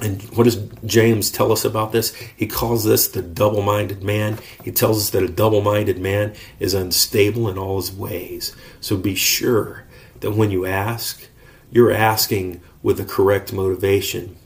And 0.00 0.22
what 0.36 0.44
does 0.44 0.56
James 0.86 1.30
tell 1.30 1.52
us 1.52 1.64
about 1.64 1.92
this? 1.92 2.14
He 2.36 2.46
calls 2.46 2.84
this 2.84 3.08
the 3.08 3.22
double 3.22 3.62
minded 3.62 4.02
man. 4.02 4.38
He 4.64 4.72
tells 4.72 4.98
us 4.98 5.10
that 5.10 5.22
a 5.22 5.28
double 5.28 5.62
minded 5.62 5.98
man 5.98 6.34
is 6.58 6.74
unstable 6.74 7.48
in 7.48 7.58
all 7.58 7.76
his 7.76 7.92
ways. 7.92 8.56
So 8.80 8.96
be 8.96 9.14
sure 9.14 9.84
that 10.20 10.32
when 10.32 10.50
you 10.50 10.66
ask, 10.66 11.28
you're 11.70 11.92
asking 11.92 12.62
with 12.82 12.98
the 12.98 13.04
correct 13.04 13.52
motivation 13.52 14.36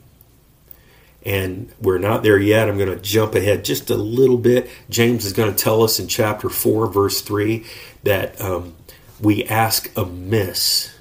And 1.25 1.73
we're 1.80 1.99
not 1.99 2.23
there 2.23 2.38
yet. 2.38 2.68
I'm 2.68 2.78
going 2.78 2.90
to 2.90 3.02
jump 3.02 3.35
ahead 3.35 3.64
just 3.64 3.90
a 3.90 3.97
little 3.97 4.38
bit. 4.38 4.71
James 4.90 5.25
is 5.25 5.33
going 5.33 5.54
to 5.54 5.59
tell 5.64 5.83
us 5.83 5.99
in 6.00 6.09
chapter 6.09 6.49
4, 6.49 6.88
verse 6.88 7.21
3, 7.23 7.64
that 8.04 8.40
um, 8.40 8.76
we 9.20 9.44
ask 9.44 9.90
amiss. 9.96 10.94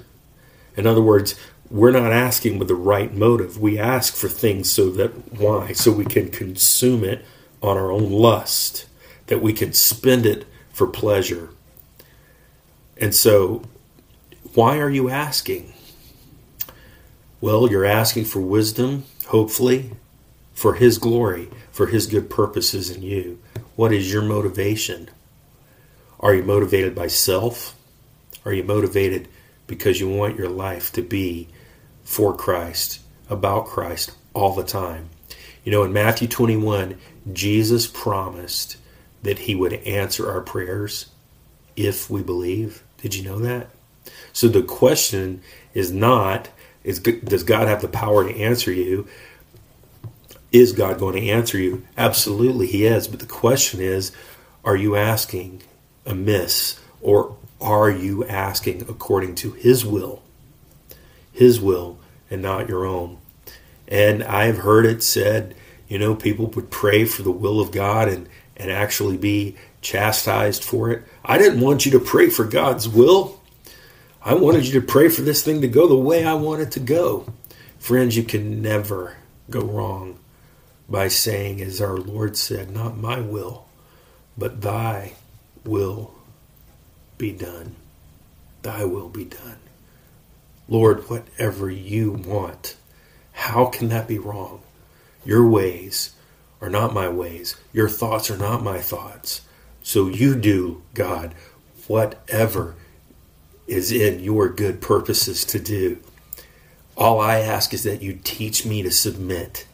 In 0.76 0.86
other 0.86 1.02
words, 1.02 1.38
we're 1.70 1.90
not 1.90 2.12
asking 2.12 2.58
with 2.58 2.68
the 2.68 2.74
right 2.74 3.12
motive. 3.12 3.58
We 3.58 3.78
ask 3.78 4.14
for 4.14 4.28
things 4.28 4.70
so 4.70 4.90
that, 4.90 5.32
why? 5.32 5.72
So 5.72 5.90
we 5.90 6.04
can 6.04 6.30
consume 6.30 7.04
it 7.04 7.24
on 7.62 7.76
our 7.76 7.90
own 7.90 8.10
lust, 8.10 8.86
that 9.26 9.42
we 9.42 9.52
can 9.52 9.72
spend 9.72 10.26
it 10.26 10.46
for 10.70 10.86
pleasure. 10.86 11.50
And 12.96 13.14
so, 13.14 13.62
why 14.54 14.78
are 14.78 14.90
you 14.90 15.10
asking? 15.10 15.72
Well, 17.40 17.70
you're 17.70 17.84
asking 17.84 18.26
for 18.26 18.40
wisdom, 18.40 19.04
hopefully, 19.26 19.92
for 20.54 20.74
His 20.74 20.98
glory, 20.98 21.48
for 21.70 21.86
His 21.88 22.06
good 22.06 22.30
purposes 22.30 22.90
in 22.90 23.02
you. 23.02 23.38
What 23.74 23.92
is 23.92 24.12
your 24.12 24.22
motivation? 24.22 25.10
Are 26.20 26.34
you 26.34 26.42
motivated 26.42 26.94
by 26.94 27.08
self? 27.08 27.75
Are 28.46 28.52
you 28.52 28.62
motivated 28.62 29.28
because 29.66 29.98
you 30.00 30.08
want 30.08 30.38
your 30.38 30.48
life 30.48 30.92
to 30.92 31.02
be 31.02 31.48
for 32.04 32.34
Christ, 32.34 33.00
about 33.28 33.66
Christ 33.66 34.12
all 34.34 34.54
the 34.54 34.62
time? 34.62 35.10
You 35.64 35.72
know, 35.72 35.82
in 35.82 35.92
Matthew 35.92 36.28
21, 36.28 36.96
Jesus 37.32 37.88
promised 37.88 38.76
that 39.24 39.40
He 39.40 39.56
would 39.56 39.72
answer 39.72 40.30
our 40.30 40.40
prayers 40.40 41.06
if 41.74 42.08
we 42.08 42.22
believe. 42.22 42.84
Did 42.98 43.16
you 43.16 43.24
know 43.24 43.40
that? 43.40 43.68
So 44.32 44.46
the 44.46 44.62
question 44.62 45.42
is 45.74 45.90
not 45.90 46.48
is 46.84 47.00
does 47.00 47.42
God 47.42 47.66
have 47.66 47.82
the 47.82 47.88
power 47.88 48.22
to 48.22 48.40
answer 48.40 48.72
you? 48.72 49.08
Is 50.52 50.70
God 50.70 51.00
going 51.00 51.16
to 51.16 51.28
answer 51.28 51.58
you? 51.58 51.84
Absolutely, 51.98 52.68
He 52.68 52.86
is. 52.86 53.08
But 53.08 53.18
the 53.18 53.26
question 53.26 53.80
is, 53.80 54.12
are 54.64 54.76
you 54.76 54.94
asking 54.94 55.64
amiss, 56.06 56.78
or 57.00 57.36
are 57.60 57.90
you 57.90 58.24
asking 58.24 58.82
according 58.82 59.34
to 59.36 59.52
His 59.52 59.84
will? 59.84 60.22
His 61.32 61.60
will 61.60 61.98
and 62.30 62.42
not 62.42 62.68
your 62.68 62.84
own. 62.84 63.18
And 63.88 64.22
I've 64.24 64.58
heard 64.58 64.86
it 64.86 65.02
said, 65.02 65.54
you 65.88 65.98
know, 65.98 66.14
people 66.14 66.46
would 66.48 66.70
pray 66.70 67.04
for 67.04 67.22
the 67.22 67.30
will 67.30 67.60
of 67.60 67.70
God 67.70 68.08
and, 68.08 68.28
and 68.56 68.70
actually 68.70 69.16
be 69.16 69.56
chastised 69.80 70.64
for 70.64 70.90
it. 70.90 71.04
I 71.24 71.38
didn't 71.38 71.60
want 71.60 71.86
you 71.86 71.92
to 71.92 72.00
pray 72.00 72.28
for 72.28 72.44
God's 72.44 72.88
will. 72.88 73.40
I 74.22 74.34
wanted 74.34 74.66
you 74.66 74.80
to 74.80 74.86
pray 74.86 75.08
for 75.08 75.22
this 75.22 75.44
thing 75.44 75.60
to 75.60 75.68
go 75.68 75.86
the 75.86 75.94
way 75.94 76.24
I 76.24 76.34
want 76.34 76.62
it 76.62 76.72
to 76.72 76.80
go. 76.80 77.32
Friends, 77.78 78.16
you 78.16 78.24
can 78.24 78.60
never 78.60 79.16
go 79.48 79.60
wrong 79.60 80.18
by 80.88 81.06
saying, 81.06 81.60
as 81.60 81.80
our 81.80 81.96
Lord 81.96 82.36
said, 82.36 82.70
Not 82.70 82.96
my 82.96 83.20
will, 83.20 83.66
but 84.36 84.62
thy 84.62 85.12
will 85.64 86.15
be 87.18 87.32
done. 87.32 87.76
Thy 88.62 88.84
will 88.84 89.08
be 89.08 89.24
done. 89.24 89.58
Lord, 90.68 91.08
whatever 91.08 91.70
you 91.70 92.10
want, 92.12 92.76
how 93.32 93.66
can 93.66 93.88
that 93.88 94.08
be 94.08 94.18
wrong? 94.18 94.62
Your 95.24 95.48
ways 95.48 96.14
are 96.60 96.70
not 96.70 96.94
my 96.94 97.08
ways. 97.08 97.56
Your 97.72 97.88
thoughts 97.88 98.30
are 98.30 98.38
not 98.38 98.62
my 98.62 98.78
thoughts. 98.78 99.42
So 99.82 100.08
you 100.08 100.34
do, 100.34 100.82
God, 100.94 101.34
whatever 101.86 102.74
is 103.66 103.92
in 103.92 104.20
your 104.20 104.48
good 104.48 104.80
purposes 104.80 105.44
to 105.44 105.58
do. 105.58 105.98
All 106.96 107.20
I 107.20 107.40
ask 107.40 107.74
is 107.74 107.82
that 107.84 108.02
you 108.02 108.18
teach 108.24 108.64
me 108.64 108.82
to 108.82 108.90
submit, 108.90 109.66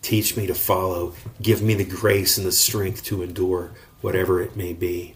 teach 0.00 0.36
me 0.36 0.46
to 0.46 0.54
follow, 0.54 1.14
give 1.40 1.60
me 1.60 1.74
the 1.74 1.84
grace 1.84 2.38
and 2.38 2.46
the 2.46 2.52
strength 2.52 3.02
to 3.04 3.22
endure 3.22 3.72
whatever 4.00 4.40
it 4.40 4.56
may 4.56 4.72
be. 4.72 5.14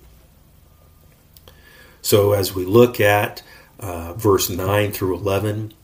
So, 2.06 2.34
as 2.34 2.54
we 2.54 2.64
look 2.64 3.00
at 3.00 3.42
uh, 3.80 4.12
verse 4.12 4.48
9 4.48 4.92
through 4.92 5.16
11, 5.16 5.74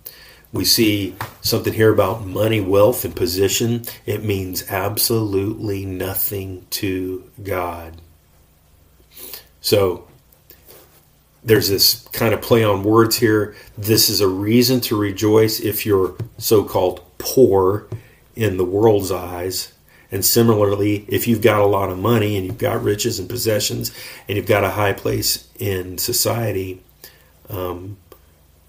we 0.53 0.65
see 0.65 1.17
something 1.41 1.73
here 1.73 1.93
about 1.93 2.25
money, 2.25 2.61
wealth, 2.61 3.05
and 3.05 3.17
position. 3.17 3.83
It 4.07 4.23
means 4.23 4.71
absolutely 4.71 5.85
nothing 5.85 6.65
to 6.71 7.29
God. 7.43 8.01
So, 9.63 10.07
there's 11.43 11.69
this 11.69 12.07
kind 12.13 12.33
of 12.33 12.41
play 12.41 12.63
on 12.63 12.85
words 12.85 13.17
here. 13.17 13.57
This 13.77 14.09
is 14.09 14.21
a 14.21 14.29
reason 14.29 14.81
to 14.83 14.97
rejoice 14.97 15.59
if 15.59 15.85
you're 15.85 16.15
so 16.39 16.63
called 16.63 17.03
poor 17.19 17.89
in 18.37 18.59
the 18.59 18.65
world's 18.65 19.11
eyes. 19.11 19.73
And 20.13 20.23
similarly, 20.25 21.07
if 21.09 21.27
you've 21.27 21.41
got 21.41 21.61
a 21.61 21.67
lot 21.67 21.89
of 21.89 21.99
money 21.99 22.37
and 22.37 22.47
you've 22.47 22.59
got 22.59 22.83
riches 22.83 23.19
and 23.19 23.29
possessions 23.29 23.91
and 24.29 24.37
you've 24.37 24.47
got 24.47 24.63
a 24.63 24.71
high 24.71 24.93
place 24.93 25.49
in 25.59 25.97
society, 25.97 26.83
um, 27.49 27.97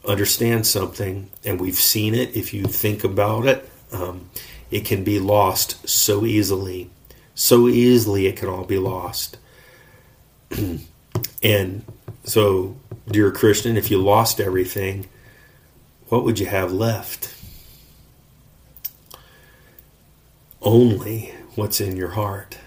understand 0.07 0.65
something, 0.65 1.29
and 1.43 1.59
we've 1.59 1.75
seen 1.75 2.15
it 2.15 2.35
if 2.35 2.53
you 2.53 2.63
think 2.63 3.03
about 3.03 3.45
it, 3.45 3.69
um, 3.91 4.29
it 4.71 4.85
can 4.85 5.03
be 5.03 5.19
lost 5.19 5.87
so 5.87 6.25
easily. 6.25 6.89
So 7.35 7.67
easily, 7.67 8.25
it 8.27 8.37
can 8.37 8.47
all 8.47 8.63
be 8.63 8.79
lost. 8.79 9.37
and 11.43 11.83
so, 12.23 12.77
dear 13.07 13.31
Christian, 13.31 13.75
if 13.75 13.91
you 13.91 13.97
lost 13.97 14.39
everything, 14.39 15.09
what 16.07 16.23
would 16.23 16.39
you 16.39 16.45
have 16.45 16.71
left? 16.71 17.33
Only 20.63 21.33
what's 21.55 21.81
in 21.81 21.97
your 21.97 22.11
heart. 22.11 22.57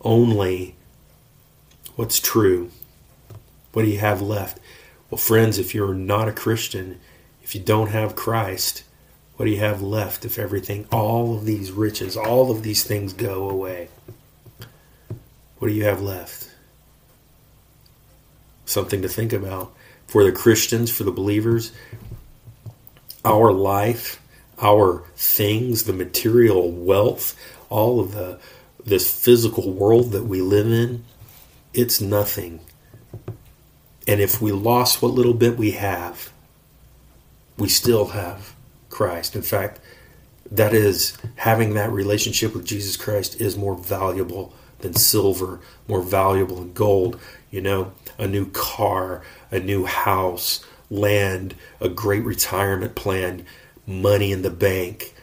Only 0.00 0.74
what's 1.96 2.18
true. 2.18 2.70
What 3.72 3.82
do 3.82 3.88
you 3.88 3.98
have 3.98 4.22
left? 4.22 4.58
Well, 5.10 5.18
friends, 5.18 5.58
if 5.58 5.74
you're 5.74 5.94
not 5.94 6.28
a 6.28 6.32
Christian, 6.32 7.00
if 7.42 7.54
you 7.54 7.60
don't 7.60 7.90
have 7.90 8.16
Christ, 8.16 8.84
what 9.36 9.46
do 9.46 9.50
you 9.50 9.60
have 9.60 9.82
left 9.82 10.24
if 10.24 10.38
everything, 10.38 10.86
all 10.90 11.36
of 11.36 11.44
these 11.44 11.70
riches, 11.70 12.16
all 12.16 12.50
of 12.50 12.62
these 12.62 12.84
things 12.84 13.12
go 13.12 13.48
away? 13.48 13.88
What 15.58 15.68
do 15.68 15.74
you 15.74 15.84
have 15.84 16.00
left? 16.00 16.48
something 18.68 19.02
to 19.02 19.08
think 19.08 19.32
about 19.32 19.72
for 20.06 20.24
the 20.24 20.32
Christians, 20.32 20.90
for 20.90 21.04
the 21.04 21.10
believers. 21.10 21.72
Our 23.24 23.52
life, 23.52 24.20
our 24.60 25.04
things, 25.16 25.84
the 25.84 25.92
material 25.92 26.70
wealth, 26.70 27.38
all 27.68 28.00
of 28.00 28.12
the 28.12 28.38
this 28.84 29.12
physical 29.12 29.70
world 29.70 30.12
that 30.12 30.24
we 30.24 30.40
live 30.40 30.66
in, 30.66 31.04
it's 31.74 32.00
nothing. 32.00 32.60
And 34.06 34.20
if 34.20 34.40
we 34.40 34.50
lost 34.50 35.02
what 35.02 35.12
little 35.12 35.34
bit 35.34 35.58
we 35.58 35.72
have, 35.72 36.32
we 37.58 37.68
still 37.68 38.06
have 38.06 38.54
Christ. 38.88 39.36
In 39.36 39.42
fact, 39.42 39.80
that 40.50 40.72
is 40.72 41.18
having 41.36 41.74
that 41.74 41.92
relationship 41.92 42.54
with 42.54 42.64
Jesus 42.64 42.96
Christ 42.96 43.38
is 43.40 43.56
more 43.56 43.76
valuable 43.76 44.54
than 44.78 44.94
silver, 44.94 45.60
more 45.86 46.00
valuable 46.00 46.56
than 46.56 46.72
gold. 46.72 47.20
You 47.50 47.60
know, 47.60 47.92
a 48.16 48.26
new 48.26 48.50
car, 48.50 49.22
a 49.50 49.60
new 49.60 49.84
house, 49.84 50.64
land, 50.90 51.54
a 51.80 51.88
great 51.88 52.24
retirement 52.24 52.94
plan, 52.94 53.44
money 53.88 54.30
in 54.30 54.42
the 54.42 54.50
bank. 54.50 55.14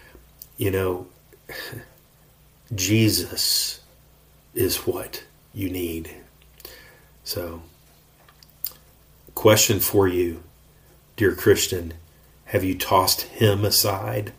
You 0.57 0.71
know, 0.71 1.07
Jesus 2.75 3.79
is 4.53 4.77
what 4.79 5.23
you 5.53 5.69
need. 5.69 6.09
So, 7.23 7.61
question 9.35 9.79
for 9.79 10.07
you, 10.07 10.43
dear 11.15 11.33
Christian 11.33 11.93
have 12.49 12.63
you 12.63 12.77
tossed 12.77 13.21
him 13.23 13.65
aside 13.65 14.31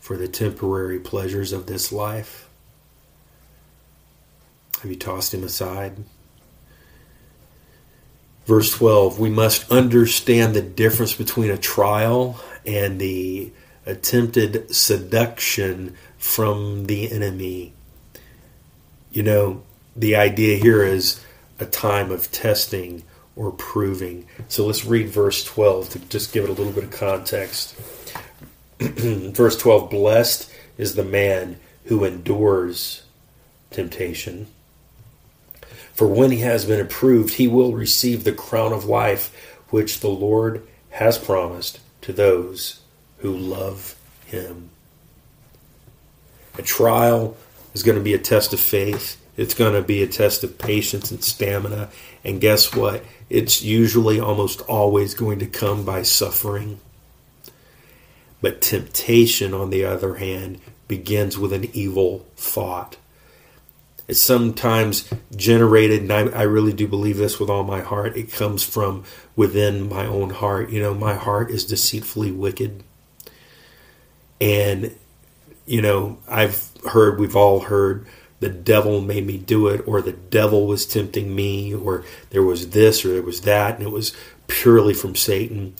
for 0.00 0.16
the 0.16 0.28
temporary 0.28 0.98
pleasures 0.98 1.52
of 1.52 1.66
this 1.66 1.90
life? 1.90 2.48
Have 4.82 4.90
you 4.90 4.96
tossed 4.96 5.32
him 5.32 5.42
aside? 5.42 6.04
Verse 8.50 8.72
12, 8.72 9.20
we 9.20 9.30
must 9.30 9.70
understand 9.70 10.54
the 10.54 10.60
difference 10.60 11.14
between 11.14 11.52
a 11.52 11.56
trial 11.56 12.40
and 12.66 13.00
the 13.00 13.52
attempted 13.86 14.74
seduction 14.74 15.94
from 16.18 16.86
the 16.86 17.12
enemy. 17.12 17.74
You 19.12 19.22
know, 19.22 19.62
the 19.94 20.16
idea 20.16 20.56
here 20.58 20.82
is 20.82 21.24
a 21.60 21.64
time 21.64 22.10
of 22.10 22.32
testing 22.32 23.04
or 23.36 23.52
proving. 23.52 24.26
So 24.48 24.66
let's 24.66 24.84
read 24.84 25.10
verse 25.10 25.44
12 25.44 25.90
to 25.90 25.98
just 26.08 26.32
give 26.32 26.42
it 26.42 26.50
a 26.50 26.52
little 26.52 26.72
bit 26.72 26.82
of 26.82 26.90
context. 26.90 27.76
verse 28.80 29.56
12 29.58 29.90
Blessed 29.90 30.52
is 30.76 30.96
the 30.96 31.04
man 31.04 31.60
who 31.84 32.04
endures 32.04 33.04
temptation 33.70 34.48
for 36.00 36.06
when 36.06 36.30
he 36.30 36.38
has 36.38 36.64
been 36.64 36.80
approved, 36.80 37.34
he 37.34 37.46
will 37.46 37.74
receive 37.74 38.24
the 38.24 38.32
crown 38.32 38.72
of 38.72 38.86
life 38.86 39.36
which 39.68 40.00
the 40.00 40.08
Lord 40.08 40.66
has 40.92 41.18
promised 41.18 41.78
to 42.00 42.14
those 42.14 42.80
who 43.18 43.36
love 43.36 43.96
him. 44.24 44.70
A 46.56 46.62
trial 46.62 47.36
is 47.74 47.82
going 47.82 47.98
to 47.98 48.02
be 48.02 48.14
a 48.14 48.18
test 48.18 48.54
of 48.54 48.60
faith. 48.60 49.22
It's 49.36 49.52
going 49.52 49.74
to 49.74 49.82
be 49.82 50.02
a 50.02 50.06
test 50.06 50.42
of 50.42 50.56
patience 50.56 51.10
and 51.10 51.22
stamina. 51.22 51.90
And 52.24 52.40
guess 52.40 52.74
what? 52.74 53.04
It's 53.28 53.60
usually 53.60 54.18
almost 54.18 54.62
always 54.62 55.12
going 55.12 55.38
to 55.40 55.46
come 55.46 55.84
by 55.84 56.00
suffering. 56.00 56.80
But 58.40 58.62
temptation, 58.62 59.52
on 59.52 59.68
the 59.68 59.84
other 59.84 60.14
hand, 60.14 60.62
begins 60.88 61.36
with 61.36 61.52
an 61.52 61.68
evil 61.74 62.24
thought. 62.36 62.96
It's 64.10 64.20
sometimes 64.20 65.08
generated, 65.36 66.02
and 66.02 66.12
I, 66.12 66.22
I, 66.40 66.42
really 66.42 66.72
do 66.72 66.88
believe 66.88 67.16
this 67.16 67.38
with 67.38 67.48
all 67.48 67.62
my 67.62 67.80
heart. 67.80 68.16
It 68.16 68.32
comes 68.32 68.64
from 68.64 69.04
within 69.36 69.88
my 69.88 70.04
own 70.04 70.30
heart. 70.30 70.70
You 70.70 70.82
know, 70.82 70.94
my 70.94 71.14
heart 71.14 71.48
is 71.52 71.64
deceitfully 71.64 72.32
wicked. 72.32 72.82
And, 74.40 74.96
you 75.64 75.80
know, 75.80 76.18
I've 76.26 76.70
heard, 76.86 77.20
we've 77.20 77.36
all 77.36 77.60
heard, 77.60 78.04
the 78.40 78.48
devil 78.48 79.00
made 79.00 79.28
me 79.28 79.38
do 79.38 79.68
it, 79.68 79.86
or 79.86 80.02
the 80.02 80.14
devil 80.14 80.66
was 80.66 80.86
tempting 80.86 81.32
me, 81.32 81.72
or 81.72 82.04
there 82.30 82.42
was 82.42 82.70
this 82.70 83.04
or 83.04 83.12
there 83.12 83.22
was 83.22 83.42
that, 83.42 83.76
and 83.76 83.84
it 83.84 83.92
was 83.92 84.12
purely 84.48 84.92
from 84.92 85.14
Satan. 85.14 85.76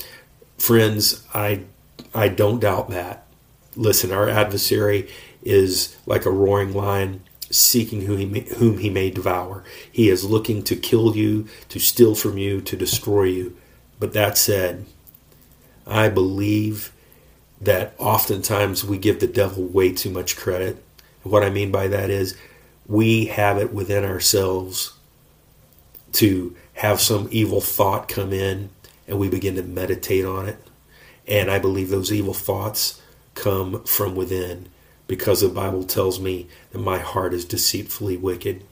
Friends, 0.57 1.27
I 1.35 1.65
I 2.15 2.29
don't 2.29 2.61
doubt 2.61 2.91
that. 2.91 3.27
Listen, 3.75 4.13
our 4.13 4.29
adversary 4.29 5.11
is 5.43 5.97
like 6.07 6.27
a 6.27 6.31
roaring 6.31 6.75
lion 6.75 7.23
seeking 7.51 8.03
whom 8.03 8.19
he, 8.19 8.27
may, 8.27 8.41
whom 8.57 8.79
he 8.79 8.91
may 8.91 9.11
devour. 9.11 9.65
He 9.91 10.09
is 10.09 10.25
looking 10.25 10.63
to 10.65 10.77
kill 10.77 11.17
you, 11.17 11.47
to 11.69 11.79
steal 11.79 12.15
from 12.15 12.39
you, 12.39 12.61
to 12.63 12.77
destroy 12.77 13.25
you. 13.25 13.57
But 13.99 14.13
that 14.13 14.39
said, 14.39 14.87
I 15.87 16.09
believe 16.09 16.93
that 17.61 17.95
oftentimes 17.99 18.85
we 18.85 18.97
give 18.97 19.21
the 19.21 19.27
devil 19.27 19.65
way 19.65 19.93
too 19.93 20.11
much 20.11 20.37
credit. 20.37 20.83
what 21.23 21.43
I 21.43 21.51
mean 21.51 21.71
by 21.71 21.89
that 21.89 22.09
is 22.09 22.37
we 22.87 23.27
have 23.27 23.59
it 23.59 23.75
within 23.75 24.05
ourselves 24.05 24.95
to 26.13 26.57
have 26.75 27.01
some 27.01 27.29
evil 27.31 27.61
thought 27.61 28.09
come 28.09 28.33
in 28.33 28.71
and 29.07 29.19
we 29.19 29.29
begin 29.29 29.57
to 29.57 29.63
meditate 29.63 30.25
on 30.25 30.49
it 30.49 30.59
and 31.29 31.51
I 31.51 31.59
believe 31.59 31.91
those 31.91 32.13
evil 32.13 32.35
thoughts 32.35 33.01
come 33.35 33.85
from 33.85 34.15
within 34.17 34.69
because 35.11 35.41
the 35.41 35.49
Bible 35.49 35.83
tells 35.83 36.21
me 36.21 36.47
that 36.71 36.79
my 36.79 36.99
heart 36.99 37.35
is 37.35 37.45
deceitfully 37.45 38.17
wicked. 38.17 38.63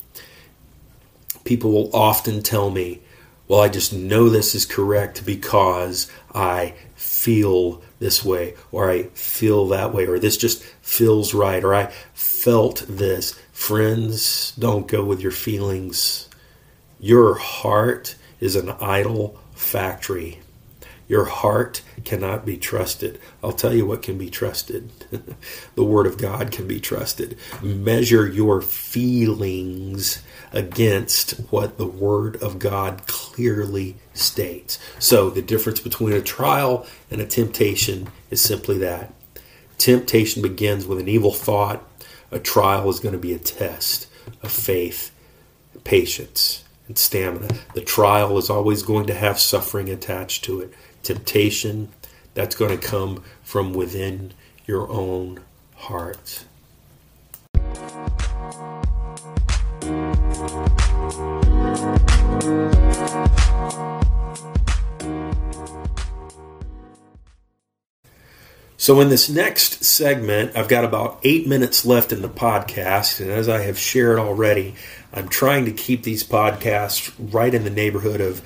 People 1.42 1.72
will 1.72 1.90
often 1.92 2.44
tell 2.44 2.70
me, 2.70 3.00
well, 3.48 3.60
I 3.60 3.68
just 3.68 3.92
know 3.92 4.28
this 4.28 4.54
is 4.54 4.64
correct 4.64 5.26
because 5.26 6.08
I 6.32 6.74
feel 6.94 7.82
this 7.98 8.24
way, 8.24 8.54
or 8.70 8.88
I 8.88 9.08
feel 9.14 9.66
that 9.66 9.92
way, 9.92 10.06
or 10.06 10.20
this 10.20 10.36
just 10.36 10.62
feels 10.80 11.34
right, 11.34 11.64
or 11.64 11.74
I 11.74 11.86
felt 12.14 12.84
this. 12.88 13.36
Friends, 13.50 14.52
don't 14.56 14.86
go 14.86 15.02
with 15.02 15.20
your 15.20 15.32
feelings. 15.32 16.28
Your 17.00 17.34
heart 17.36 18.14
is 18.38 18.54
an 18.54 18.70
idol 18.80 19.36
factory. 19.56 20.38
Your 21.08 21.24
heart 21.24 21.82
cannot 22.04 22.44
be 22.44 22.58
trusted. 22.58 23.18
I'll 23.42 23.52
tell 23.52 23.74
you 23.74 23.86
what 23.86 24.02
can 24.02 24.18
be 24.18 24.28
trusted. 24.28 24.90
the 25.74 25.84
Word 25.84 26.06
of 26.06 26.18
God 26.18 26.52
can 26.52 26.68
be 26.68 26.80
trusted. 26.80 27.38
Measure 27.62 28.28
your 28.28 28.60
feelings 28.60 30.22
against 30.52 31.32
what 31.50 31.78
the 31.78 31.86
Word 31.86 32.36
of 32.42 32.58
God 32.58 33.06
clearly 33.06 33.96
states. 34.12 34.78
So, 34.98 35.30
the 35.30 35.42
difference 35.42 35.80
between 35.80 36.12
a 36.12 36.20
trial 36.20 36.86
and 37.10 37.22
a 37.22 37.26
temptation 37.26 38.08
is 38.30 38.42
simply 38.42 38.76
that. 38.78 39.12
Temptation 39.78 40.42
begins 40.42 40.86
with 40.86 40.98
an 40.98 41.08
evil 41.08 41.32
thought, 41.32 41.82
a 42.30 42.38
trial 42.38 42.90
is 42.90 43.00
going 43.00 43.12
to 43.12 43.18
be 43.18 43.32
a 43.32 43.38
test 43.38 44.08
of 44.42 44.52
faith, 44.52 45.10
patience, 45.84 46.64
and 46.86 46.98
stamina. 46.98 47.48
The 47.74 47.80
trial 47.80 48.36
is 48.36 48.50
always 48.50 48.82
going 48.82 49.06
to 49.06 49.14
have 49.14 49.38
suffering 49.38 49.88
attached 49.88 50.44
to 50.44 50.60
it 50.60 50.74
temptation, 51.02 51.88
that's 52.34 52.54
going 52.54 52.78
to 52.78 52.86
come 52.86 53.22
from 53.42 53.72
within 53.72 54.32
your 54.66 54.90
own 54.90 55.40
heart. 55.74 56.44
So, 68.80 69.00
in 69.00 69.08
this 69.08 69.28
next 69.28 69.84
segment, 69.84 70.56
I've 70.56 70.68
got 70.68 70.84
about 70.84 71.20
eight 71.22 71.46
minutes 71.46 71.84
left 71.84 72.12
in 72.12 72.22
the 72.22 72.28
podcast. 72.28 73.20
And 73.20 73.30
as 73.30 73.48
I 73.48 73.62
have 73.62 73.78
shared 73.78 74.18
already, 74.18 74.76
I'm 75.12 75.28
trying 75.28 75.64
to 75.64 75.72
keep 75.72 76.04
these 76.04 76.24
podcasts 76.24 77.12
right 77.18 77.52
in 77.52 77.64
the 77.64 77.70
neighborhood 77.70 78.20
of 78.20 78.40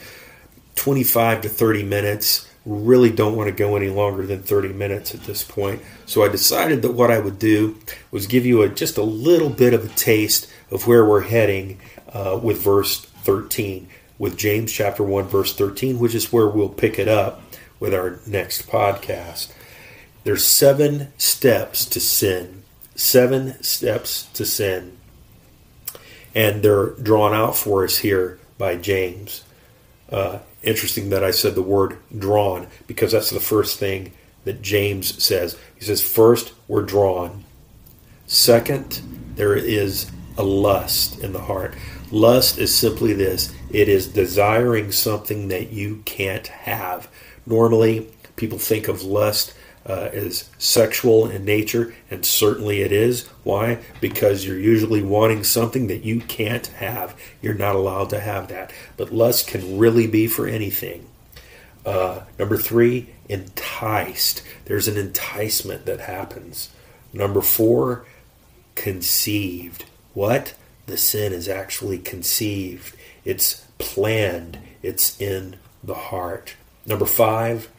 25 0.75 1.43
to 1.43 1.49
30 1.49 1.83
minutes. 1.85 2.49
Really 2.65 3.11
don't 3.11 3.37
want 3.37 3.49
to 3.49 3.55
go 3.55 3.77
any 3.77 3.89
longer 3.89 4.25
than 4.27 4.43
30 4.43 4.69
minutes 4.73 5.15
at 5.15 5.23
this 5.25 5.43
point. 5.43 5.83
So 6.07 6.25
I 6.25 6.29
decided 6.29 6.83
that 6.83 6.93
what 6.93 7.11
I 7.11 7.19
would 7.19 7.39
do 7.39 7.79
was 8.11 8.27
give 8.27 8.47
you 8.47 8.63
a, 8.63 8.69
just 8.69 8.99
a 8.99 9.03
little 9.03 9.51
bit 9.51 9.75
of 9.75 9.85
a 9.85 9.95
taste 9.95 10.49
of 10.71 10.87
where 10.87 11.05
we're 11.05 11.23
heading 11.23 11.81
uh, 12.13 12.39
with 12.43 12.63
verse 12.63 13.01
13, 13.01 13.89
with 14.19 14.37
James 14.37 14.73
chapter 14.73 15.03
1, 15.03 15.25
verse 15.25 15.55
13, 15.55 15.99
which 15.99 16.15
is 16.15 16.33
where 16.33 16.47
we'll 16.47 16.69
pick 16.69 16.99
it 16.99 17.09
up 17.09 17.43
with 17.81 17.93
our 17.93 18.21
next 18.27 18.69
podcast. 18.69 19.53
There's 20.25 20.45
seven 20.45 21.13
steps 21.19 21.85
to 21.87 21.99
sin. 21.99 22.63
Seven 22.95 23.61
steps 23.63 24.29
to 24.35 24.45
sin. 24.45 24.97
And 26.35 26.63
they're 26.63 26.91
drawn 26.91 27.35
out 27.35 27.57
for 27.57 27.85
us 27.85 27.99
here 27.99 28.39
by 28.57 28.77
James. 28.77 29.43
Uh, 30.13 30.39
interesting 30.63 31.11
that 31.11 31.25
I 31.25 31.31
said 31.31 31.55
the 31.55 31.63
word 31.63 31.99
drawn 32.17 32.69
because 32.87 33.13
that's 33.13 33.31
the 33.31 33.41
first 33.41 33.79
thing 33.79 34.13
that 34.45 34.63
James 34.63 35.23
says. 35.23 35.59
He 35.75 35.85
says, 35.85 36.03
first, 36.03 36.53
we're 36.69 36.83
drawn. 36.83 37.45
Second, 38.27 39.01
there 39.37 39.57
is 39.57 40.11
a 40.37 40.43
lust 40.43 41.19
in 41.21 41.33
the 41.33 41.41
heart. 41.41 41.75
Lust 42.11 42.59
is 42.59 42.75
simply 42.75 43.13
this 43.13 43.55
it 43.71 43.89
is 43.89 44.07
desiring 44.07 44.93
something 44.93 45.49
that 45.49 45.73
you 45.73 46.03
can't 46.05 46.47
have. 46.47 47.09
Normally, 47.47 48.09
people 48.37 48.59
think 48.59 48.89
of 48.89 49.03
lust 49.03 49.55
uh, 49.87 50.11
is 50.13 50.49
sexual 50.59 51.29
in 51.29 51.45
nature, 51.45 51.95
and 52.11 52.25
certainly 52.25 52.83
it 52.83 52.93
is. 52.93 53.27
Why? 53.45 53.81
Because 54.01 54.47
you're 54.47 54.59
usually 54.59 55.03
wanting 55.03 55.45
something 55.45 55.89
that 55.89 56.05
you 56.05 56.21
can't 56.21 56.67
have. 56.69 57.19
You're 57.41 57.55
not 57.55 57.75
allowed 57.75 58.11
to 58.11 58.21
have 58.21 58.49
that. 58.49 58.73
But 58.97 59.13
lust 59.13 59.49
can 59.49 59.79
really 59.79 60.07
be 60.07 60.27
for 60.27 60.47
anything. 60.47 61.09
Uh, 61.85 62.21
number 62.39 62.57
three, 62.57 63.11
enticed. 63.29 64.43
There's 64.67 64.89
an 64.89 64.97
enticement 64.97 65.87
that 65.87 66.01
happens. 66.01 66.71
Number 67.13 67.41
four, 67.41 68.05
conceived. 68.75 69.85
What? 70.15 70.55
The 70.87 70.97
sin 70.97 71.33
is 71.33 71.49
actually 71.49 71.99
conceived, 71.99 72.97
it's 73.25 73.67
planned, 73.79 74.59
it's 74.83 75.21
in 75.21 75.57
the 75.83 75.95
heart. 75.95 76.57
Number 76.85 77.07
five, 77.07 77.71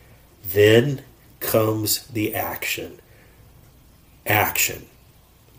then 0.43 1.03
comes 1.43 2.07
the 2.07 2.33
action. 2.33 2.99
Action. 4.25 4.87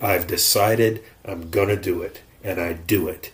I've 0.01 0.27
decided 0.27 1.05
I'm 1.25 1.51
going 1.51 1.68
to 1.68 1.77
do 1.77 2.03
it, 2.03 2.23
and 2.42 2.61
I 2.61 2.73
do 2.73 3.07
it. 3.07 3.33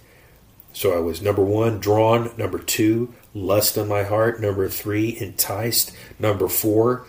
So 0.73 0.93
I 0.93 1.01
was 1.01 1.23
number 1.23 1.43
one, 1.43 1.79
drawn. 1.81 2.31
Number 2.37 2.59
two, 2.59 3.15
lust 3.35 3.77
in 3.77 3.89
my 3.89 4.03
heart. 4.03 4.41
Number 4.41 4.69
three, 4.69 5.17
enticed. 5.19 5.93
Number 6.19 6.49
four, 6.49 7.07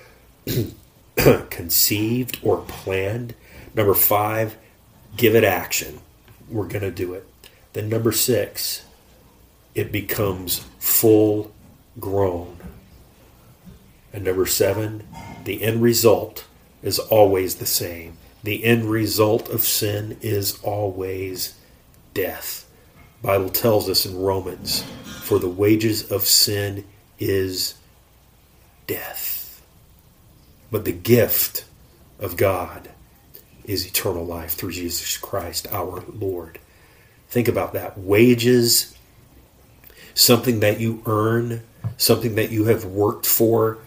conceived 1.49 2.39
or 2.41 2.57
planned. 2.67 3.35
Number 3.75 3.93
five, 3.93 4.57
give 5.17 5.35
it 5.35 5.43
action. 5.43 5.99
We're 6.49 6.67
going 6.67 6.81
to 6.81 6.91
do 6.91 7.13
it. 7.13 7.27
Then 7.73 7.89
number 7.89 8.11
six, 8.11 8.85
it 9.75 9.91
becomes 9.91 10.65
full 10.79 11.51
grown. 11.99 12.57
And 14.13 14.25
number 14.25 14.45
seven, 14.45 15.07
the 15.45 15.63
end 15.63 15.81
result 15.81 16.45
is 16.81 16.99
always 16.99 17.55
the 17.55 17.65
same. 17.65 18.17
The 18.43 18.63
end 18.63 18.85
result 18.85 19.49
of 19.49 19.61
sin 19.61 20.17
is 20.21 20.59
always 20.63 21.55
death. 22.13 22.67
Bible 23.21 23.49
tells 23.49 23.87
us 23.87 24.05
in 24.05 24.17
Romans, 24.17 24.83
for 25.21 25.37
the 25.37 25.47
wages 25.47 26.11
of 26.11 26.23
sin 26.23 26.85
is 27.19 27.75
death. 28.87 29.61
But 30.71 30.85
the 30.85 30.91
gift 30.91 31.65
of 32.19 32.35
God 32.35 32.89
is 33.65 33.85
eternal 33.85 34.25
life 34.25 34.53
through 34.53 34.71
Jesus 34.71 35.17
Christ 35.17 35.67
our 35.71 36.03
Lord. 36.11 36.59
Think 37.29 37.47
about 37.47 37.73
that. 37.73 37.97
Wages, 37.97 38.97
something 40.15 40.61
that 40.61 40.79
you 40.79 41.03
earn, 41.05 41.61
something 41.97 42.35
that 42.35 42.51
you 42.51 42.65
have 42.65 42.85
worked 42.85 43.27
for, 43.27 43.77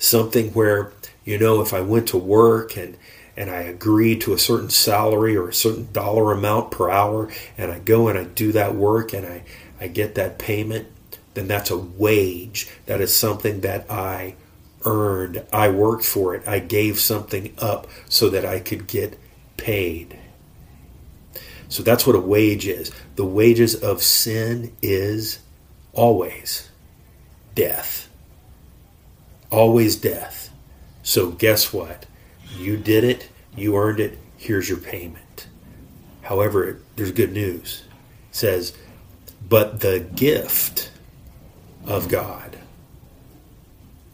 something 0.00 0.48
where 0.48 0.92
you 1.24 1.38
know 1.38 1.60
if 1.60 1.72
I 1.72 1.80
went 1.80 2.08
to 2.08 2.18
work 2.18 2.76
and 2.76 2.96
and 3.36 3.48
I 3.48 3.60
agreed 3.60 4.20
to 4.22 4.34
a 4.34 4.38
certain 4.38 4.68
salary 4.68 5.34
or 5.34 5.48
a 5.48 5.54
certain 5.54 5.88
dollar 5.92 6.32
amount 6.32 6.72
per 6.72 6.90
hour, 6.90 7.30
and 7.56 7.72
I 7.72 7.78
go 7.78 8.08
and 8.08 8.18
I 8.18 8.24
do 8.24 8.52
that 8.52 8.74
work 8.74 9.14
and 9.14 9.26
I, 9.26 9.44
I 9.80 9.88
get 9.88 10.14
that 10.16 10.38
payment, 10.38 10.88
then 11.32 11.48
that's 11.48 11.70
a 11.70 11.78
wage. 11.78 12.68
That 12.84 13.00
is 13.00 13.16
something 13.16 13.62
that 13.62 13.90
I 13.90 14.34
earned. 14.84 15.42
I 15.50 15.70
worked 15.70 16.04
for 16.04 16.34
it. 16.34 16.46
I 16.46 16.58
gave 16.58 16.98
something 17.00 17.54
up 17.56 17.86
so 18.10 18.28
that 18.28 18.44
I 18.44 18.60
could 18.60 18.86
get 18.86 19.18
paid. 19.56 20.18
So 21.70 21.82
that's 21.82 22.06
what 22.06 22.16
a 22.16 22.20
wage 22.20 22.66
is. 22.66 22.92
The 23.16 23.24
wages 23.24 23.74
of 23.74 24.02
sin 24.02 24.76
is 24.82 25.38
always 25.94 26.68
death. 27.54 28.09
Always 29.50 29.96
death. 29.96 30.50
So 31.02 31.30
guess 31.30 31.72
what? 31.72 32.06
You 32.56 32.76
did 32.76 33.04
it, 33.04 33.28
you 33.56 33.76
earned 33.76 34.00
it, 34.00 34.18
here's 34.36 34.68
your 34.68 34.78
payment. 34.78 35.46
However, 36.22 36.80
there's 36.96 37.12
good 37.12 37.32
news. 37.32 37.82
It 38.30 38.36
says, 38.36 38.76
but 39.48 39.80
the 39.80 40.00
gift 40.14 40.90
of 41.84 42.08
God. 42.08 42.58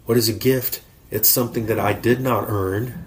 What 0.06 0.16
is 0.16 0.28
a 0.28 0.32
gift? 0.32 0.80
It's 1.10 1.28
something 1.28 1.66
that 1.66 1.78
I 1.78 1.92
did 1.92 2.20
not 2.20 2.46
earn. 2.48 3.04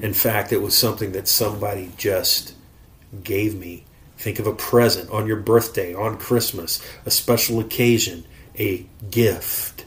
In 0.00 0.12
fact, 0.12 0.52
it 0.52 0.60
was 0.60 0.76
something 0.76 1.12
that 1.12 1.28
somebody 1.28 1.92
just 1.96 2.54
gave 3.22 3.54
me. 3.54 3.84
Think 4.16 4.38
of 4.38 4.46
a 4.46 4.54
present 4.54 5.10
on 5.10 5.26
your 5.26 5.36
birthday, 5.36 5.94
on 5.94 6.18
Christmas, 6.18 6.84
a 7.06 7.10
special 7.10 7.60
occasion, 7.60 8.24
a 8.58 8.86
gift. 9.10 9.84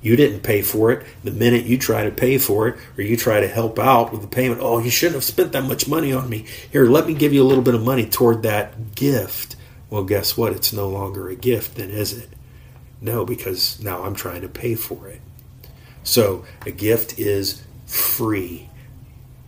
You 0.00 0.16
didn't 0.16 0.40
pay 0.40 0.62
for 0.62 0.92
it. 0.92 1.06
The 1.24 1.30
minute 1.30 1.64
you 1.64 1.76
try 1.78 2.04
to 2.04 2.10
pay 2.10 2.38
for 2.38 2.68
it 2.68 2.78
or 2.96 3.02
you 3.02 3.16
try 3.16 3.40
to 3.40 3.48
help 3.48 3.78
out 3.78 4.12
with 4.12 4.22
the 4.22 4.28
payment, 4.28 4.60
oh, 4.62 4.78
you 4.78 4.90
shouldn't 4.90 5.16
have 5.16 5.24
spent 5.24 5.52
that 5.52 5.64
much 5.64 5.88
money 5.88 6.12
on 6.12 6.28
me. 6.28 6.44
Here, 6.70 6.86
let 6.86 7.06
me 7.06 7.14
give 7.14 7.32
you 7.32 7.42
a 7.42 7.46
little 7.48 7.64
bit 7.64 7.74
of 7.74 7.82
money 7.82 8.06
toward 8.06 8.42
that 8.42 8.94
gift. 8.94 9.56
Well, 9.90 10.04
guess 10.04 10.36
what? 10.36 10.52
It's 10.52 10.72
no 10.72 10.88
longer 10.88 11.28
a 11.28 11.34
gift, 11.34 11.76
then, 11.76 11.90
is 11.90 12.12
it? 12.12 12.28
No, 13.00 13.24
because 13.24 13.82
now 13.82 14.04
I'm 14.04 14.14
trying 14.14 14.42
to 14.42 14.48
pay 14.48 14.74
for 14.74 15.08
it. 15.08 15.20
So 16.02 16.44
a 16.66 16.70
gift 16.70 17.18
is 17.18 17.62
free. 17.86 18.68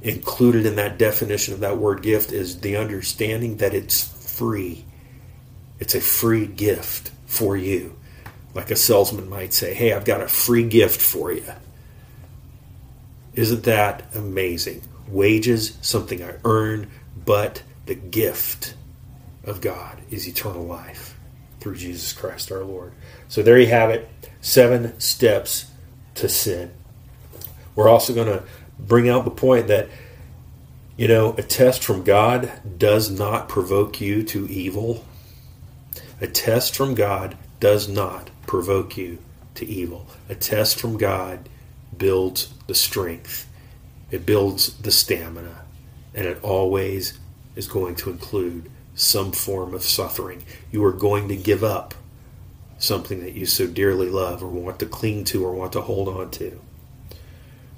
Included 0.02 0.66
in 0.66 0.76
that 0.76 0.98
definition 0.98 1.52
of 1.52 1.60
that 1.60 1.76
word 1.76 2.02
gift 2.02 2.32
is 2.32 2.60
the 2.60 2.76
understanding 2.76 3.58
that 3.58 3.74
it's 3.74 4.02
free. 4.36 4.84
It's 5.78 5.94
a 5.94 6.00
free 6.00 6.46
gift 6.46 7.10
for 7.26 7.56
you. 7.56 7.96
Like 8.54 8.70
a 8.70 8.76
salesman 8.76 9.28
might 9.28 9.52
say, 9.52 9.74
Hey, 9.74 9.92
I've 9.92 10.04
got 10.04 10.20
a 10.20 10.28
free 10.28 10.64
gift 10.64 11.00
for 11.00 11.32
you. 11.32 11.44
Isn't 13.34 13.64
that 13.64 14.04
amazing? 14.14 14.82
Wages, 15.08 15.76
something 15.80 16.22
I 16.22 16.34
earn, 16.44 16.90
but 17.24 17.62
the 17.86 17.94
gift 17.94 18.74
of 19.44 19.60
God 19.60 19.98
is 20.10 20.28
eternal 20.28 20.64
life 20.64 21.16
through 21.60 21.76
Jesus 21.76 22.12
Christ 22.12 22.50
our 22.50 22.64
Lord. 22.64 22.92
So 23.28 23.42
there 23.42 23.58
you 23.58 23.68
have 23.68 23.90
it 23.90 24.08
seven 24.40 24.98
steps 24.98 25.70
to 26.16 26.28
sin. 26.28 26.72
We're 27.74 27.88
also 27.88 28.14
going 28.14 28.26
to 28.26 28.44
bring 28.78 29.08
out 29.08 29.24
the 29.24 29.30
point 29.30 29.68
that, 29.68 29.88
you 30.96 31.08
know, 31.08 31.34
a 31.38 31.42
test 31.42 31.84
from 31.84 32.02
God 32.02 32.50
does 32.78 33.10
not 33.10 33.48
provoke 33.48 34.00
you 34.00 34.22
to 34.24 34.48
evil. 34.48 35.04
A 36.20 36.26
test 36.26 36.74
from 36.74 36.94
God 36.94 37.36
does 37.58 37.88
not 37.88 38.30
provoke 38.50 38.96
you 38.96 39.16
to 39.54 39.64
evil. 39.64 40.08
A 40.28 40.34
test 40.34 40.80
from 40.80 40.98
God 40.98 41.48
builds 41.96 42.52
the 42.66 42.74
strength, 42.74 43.48
it 44.10 44.26
builds 44.26 44.76
the 44.78 44.90
stamina, 44.90 45.62
and 46.16 46.26
it 46.26 46.42
always 46.42 47.16
is 47.54 47.68
going 47.68 47.94
to 47.94 48.10
include 48.10 48.68
some 48.96 49.30
form 49.30 49.72
of 49.72 49.84
suffering. 49.84 50.42
You 50.72 50.84
are 50.84 50.92
going 50.92 51.28
to 51.28 51.36
give 51.36 51.62
up 51.62 51.94
something 52.76 53.20
that 53.20 53.34
you 53.34 53.46
so 53.46 53.68
dearly 53.68 54.08
love 54.08 54.42
or 54.42 54.48
want 54.48 54.80
to 54.80 54.86
cling 54.86 55.22
to 55.26 55.44
or 55.44 55.54
want 55.54 55.72
to 55.74 55.82
hold 55.82 56.08
on 56.08 56.32
to. 56.32 56.60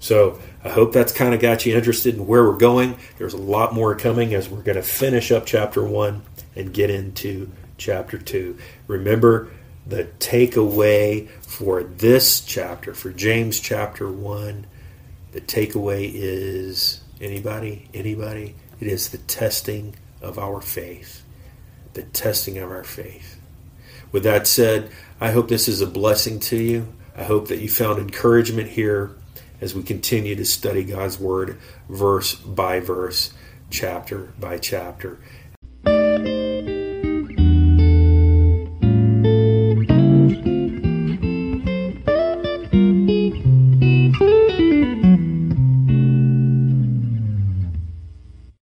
So 0.00 0.38
I 0.64 0.70
hope 0.70 0.94
that's 0.94 1.12
kind 1.12 1.34
of 1.34 1.40
got 1.40 1.66
you 1.66 1.76
interested 1.76 2.14
in 2.14 2.26
where 2.26 2.44
we're 2.44 2.56
going. 2.56 2.96
There's 3.18 3.34
a 3.34 3.36
lot 3.36 3.74
more 3.74 3.94
coming 3.94 4.32
as 4.32 4.48
we're 4.48 4.62
going 4.62 4.76
to 4.76 4.82
finish 4.82 5.30
up 5.32 5.44
chapter 5.44 5.84
one 5.84 6.22
and 6.56 6.72
get 6.72 6.88
into 6.88 7.52
chapter 7.76 8.16
two. 8.16 8.56
Remember 8.86 9.50
the 9.86 10.04
takeaway 10.18 11.28
for 11.28 11.82
this 11.82 12.40
chapter, 12.40 12.94
for 12.94 13.10
James 13.10 13.60
chapter 13.60 14.10
one. 14.10 14.66
The 15.32 15.40
takeaway 15.40 16.10
is 16.12 17.00
anybody? 17.20 17.88
Anybody? 17.94 18.54
It 18.80 18.86
is 18.86 19.08
the 19.08 19.18
testing 19.18 19.94
of 20.20 20.38
our 20.38 20.60
faith. 20.60 21.22
The 21.94 22.02
testing 22.02 22.58
of 22.58 22.70
our 22.70 22.84
faith. 22.84 23.40
With 24.12 24.24
that 24.24 24.46
said, 24.46 24.90
I 25.20 25.30
hope 25.30 25.48
this 25.48 25.68
is 25.68 25.80
a 25.80 25.86
blessing 25.86 26.38
to 26.40 26.56
you. 26.56 26.92
I 27.16 27.24
hope 27.24 27.48
that 27.48 27.60
you 27.60 27.68
found 27.68 27.98
encouragement 27.98 28.70
here 28.70 29.12
as 29.60 29.74
we 29.74 29.82
continue 29.82 30.34
to 30.34 30.44
study 30.44 30.84
God's 30.84 31.18
Word 31.18 31.58
verse 31.88 32.34
by 32.34 32.80
verse, 32.80 33.32
chapter 33.70 34.32
by 34.38 34.58
chapter. 34.58 35.18